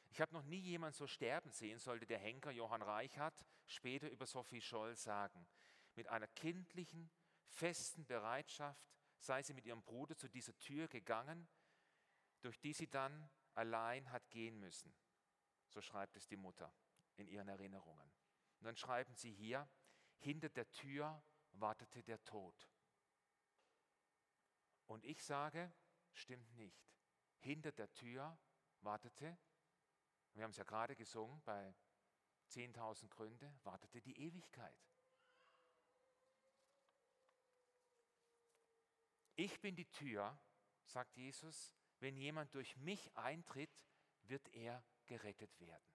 Ich 0.09 0.21
habe 0.21 0.33
noch 0.33 0.43
nie 0.43 0.59
jemand 0.59 0.95
so 0.95 1.07
sterben 1.07 1.51
sehen, 1.51 1.79
sollte 1.79 2.05
der 2.05 2.19
Henker 2.19 2.51
Johann 2.51 2.81
Reichhardt 2.81 3.45
später 3.67 4.09
über 4.09 4.25
Sophie 4.25 4.61
Scholl 4.61 4.95
sagen. 4.95 5.47
Mit 5.95 6.07
einer 6.07 6.27
kindlichen, 6.27 7.09
festen 7.47 8.05
Bereitschaft 8.05 8.89
sei 9.19 9.41
sie 9.41 9.53
mit 9.53 9.65
ihrem 9.65 9.83
Bruder 9.83 10.15
zu 10.15 10.27
dieser 10.27 10.57
Tür 10.59 10.87
gegangen, 10.87 11.47
durch 12.41 12.59
die 12.59 12.73
sie 12.73 12.87
dann 12.87 13.29
allein 13.55 14.11
hat 14.11 14.29
gehen 14.29 14.59
müssen. 14.59 14.93
So 15.69 15.81
schreibt 15.81 16.15
es 16.15 16.27
die 16.27 16.37
Mutter 16.37 16.73
in 17.15 17.27
ihren 17.27 17.47
Erinnerungen. 17.47 18.11
Und 18.59 18.65
dann 18.65 18.77
schreiben 18.77 19.15
sie 19.15 19.31
hier, 19.31 19.67
hinter 20.19 20.49
der 20.49 20.71
Tür 20.71 21.21
wartete 21.53 22.03
der 22.03 22.23
Tod. 22.23 22.69
Und 24.85 25.03
ich 25.05 25.23
sage, 25.23 25.71
stimmt 26.13 26.55
nicht. 26.55 26.87
Hinter 27.39 27.71
der 27.71 27.91
Tür 27.93 28.37
wartete, 28.81 29.37
wir 30.33 30.43
haben 30.43 30.51
es 30.51 30.57
ja 30.57 30.63
gerade 30.63 30.95
gesungen 30.95 31.41
bei 31.43 31.75
10.000 32.49 33.09
Gründe, 33.09 33.53
wartete 33.63 34.01
die 34.01 34.19
Ewigkeit. 34.19 34.77
Ich 39.35 39.59
bin 39.61 39.75
die 39.75 39.89
Tür, 39.89 40.37
sagt 40.85 41.15
Jesus, 41.15 41.75
wenn 41.99 42.17
jemand 42.17 42.53
durch 42.55 42.75
mich 42.77 43.15
eintritt, 43.15 43.69
wird 44.23 44.47
er 44.53 44.83
gerettet 45.05 45.59
werden. 45.59 45.85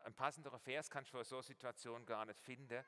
Ein 0.00 0.14
passenderer 0.14 0.58
Vers 0.58 0.90
kann 0.90 1.04
ich 1.04 1.10
für 1.10 1.24
so 1.24 1.36
eine 1.36 1.42
Situation 1.42 2.06
gar 2.06 2.24
nicht 2.24 2.40
finden. 2.40 2.84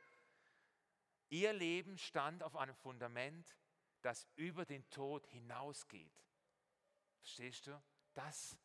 Ihr 1.28 1.52
Leben 1.52 1.98
stand 1.98 2.42
auf 2.42 2.56
einem 2.56 2.74
Fundament, 2.74 3.56
das 4.02 4.28
über 4.37 4.64
den 4.64 4.88
Tod 4.90 5.26
hinausgeht. 5.28 6.12
Verstehst 7.20 7.66
du? 7.66 7.82
Das 8.14 8.56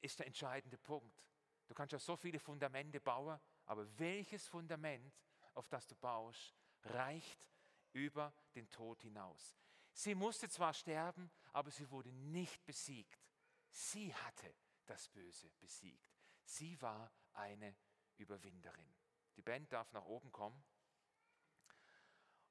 ist 0.00 0.18
der 0.18 0.26
entscheidende 0.26 0.78
Punkt. 0.78 1.24
Du 1.66 1.74
kannst 1.74 1.92
ja 1.92 1.98
so 1.98 2.16
viele 2.16 2.38
Fundamente 2.38 3.00
bauen, 3.00 3.38
aber 3.66 3.86
welches 3.98 4.46
Fundament, 4.46 5.14
auf 5.54 5.68
das 5.68 5.86
du 5.86 5.94
baust, 5.96 6.54
reicht 6.84 7.46
über 7.92 8.32
den 8.54 8.70
Tod 8.70 9.02
hinaus? 9.02 9.56
Sie 9.92 10.14
musste 10.14 10.48
zwar 10.48 10.72
sterben, 10.72 11.30
aber 11.52 11.70
sie 11.70 11.90
wurde 11.90 12.12
nicht 12.12 12.64
besiegt. 12.64 13.28
Sie 13.70 14.14
hatte 14.14 14.54
das 14.86 15.08
Böse 15.08 15.50
besiegt. 15.58 16.08
Sie 16.42 16.80
war 16.80 17.12
eine 17.34 17.76
Überwinderin. 18.16 18.94
Die 19.36 19.42
Band 19.42 19.72
darf 19.72 19.92
nach 19.92 20.04
oben 20.04 20.32
kommen. 20.32 20.64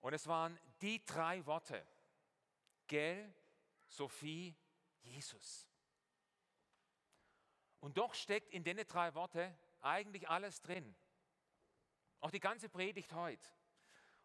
Und 0.01 0.13
es 0.13 0.27
waren 0.27 0.59
die 0.81 1.03
drei 1.05 1.45
Worte. 1.45 1.85
Gell, 2.85 3.33
Sophie, 3.87 4.55
Jesus. 5.01 5.67
Und 7.87 7.97
doch 7.97 8.13
steckt 8.13 8.51
in 8.51 8.65
den 8.65 8.75
drei 8.85 9.13
Worte 9.15 9.57
eigentlich 9.79 10.27
alles 10.27 10.59
drin. 10.59 10.93
Auch 12.19 12.31
die 12.31 12.41
ganze 12.41 12.67
Predigt 12.67 13.13
heute. 13.13 13.47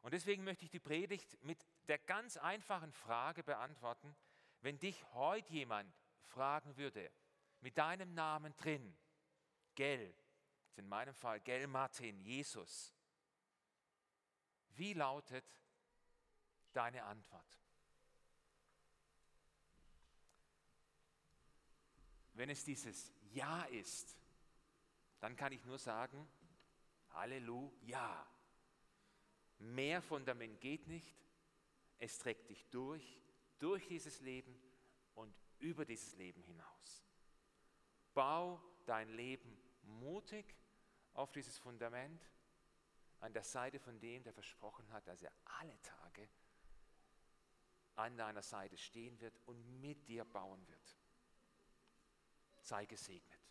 Und 0.00 0.14
deswegen 0.14 0.42
möchte 0.42 0.64
ich 0.64 0.70
die 0.72 0.80
Predigt 0.80 1.40
mit 1.44 1.64
der 1.86 1.98
ganz 1.98 2.36
einfachen 2.36 2.90
Frage 2.90 3.44
beantworten, 3.44 4.16
wenn 4.62 4.80
dich 4.80 5.04
heute 5.14 5.52
jemand 5.52 5.94
fragen 6.24 6.76
würde, 6.76 7.08
mit 7.60 7.78
deinem 7.78 8.14
Namen 8.14 8.52
drin, 8.56 8.98
Gell, 9.76 10.12
in 10.74 10.88
meinem 10.88 11.14
Fall 11.14 11.38
Gell 11.38 11.68
Martin, 11.68 12.20
Jesus, 12.20 12.92
wie 14.70 14.92
lautet 14.92 15.46
deine 16.72 17.04
Antwort? 17.04 17.60
Wenn 22.34 22.50
es 22.50 22.64
dieses 22.64 23.12
Ja 23.32 23.62
ist, 23.64 24.16
dann 25.20 25.36
kann 25.36 25.52
ich 25.52 25.64
nur 25.64 25.78
sagen, 25.78 26.28
Halleluja. 27.10 28.26
Mehr 29.58 30.02
Fundament 30.02 30.60
geht 30.60 30.86
nicht. 30.86 31.16
Es 31.98 32.18
trägt 32.18 32.48
dich 32.50 32.66
durch, 32.70 33.20
durch 33.58 33.86
dieses 33.86 34.20
Leben 34.20 34.60
und 35.14 35.32
über 35.60 35.84
dieses 35.84 36.16
Leben 36.16 36.42
hinaus. 36.42 37.04
Bau 38.14 38.60
dein 38.86 39.08
Leben 39.10 39.56
mutig 39.82 40.56
auf 41.14 41.32
dieses 41.32 41.58
Fundament 41.58 42.28
an 43.20 43.32
der 43.32 43.44
Seite 43.44 43.78
von 43.78 44.00
dem, 44.00 44.24
der 44.24 44.32
versprochen 44.32 44.90
hat, 44.92 45.06
dass 45.06 45.22
er 45.22 45.32
alle 45.44 45.80
Tage 45.80 46.28
an 47.94 48.16
deiner 48.16 48.42
Seite 48.42 48.76
stehen 48.76 49.20
wird 49.20 49.38
und 49.46 49.80
mit 49.80 50.08
dir 50.08 50.24
bauen 50.24 50.66
wird. 50.66 51.01
Sei 52.62 52.86
gesegnet. 52.86 53.41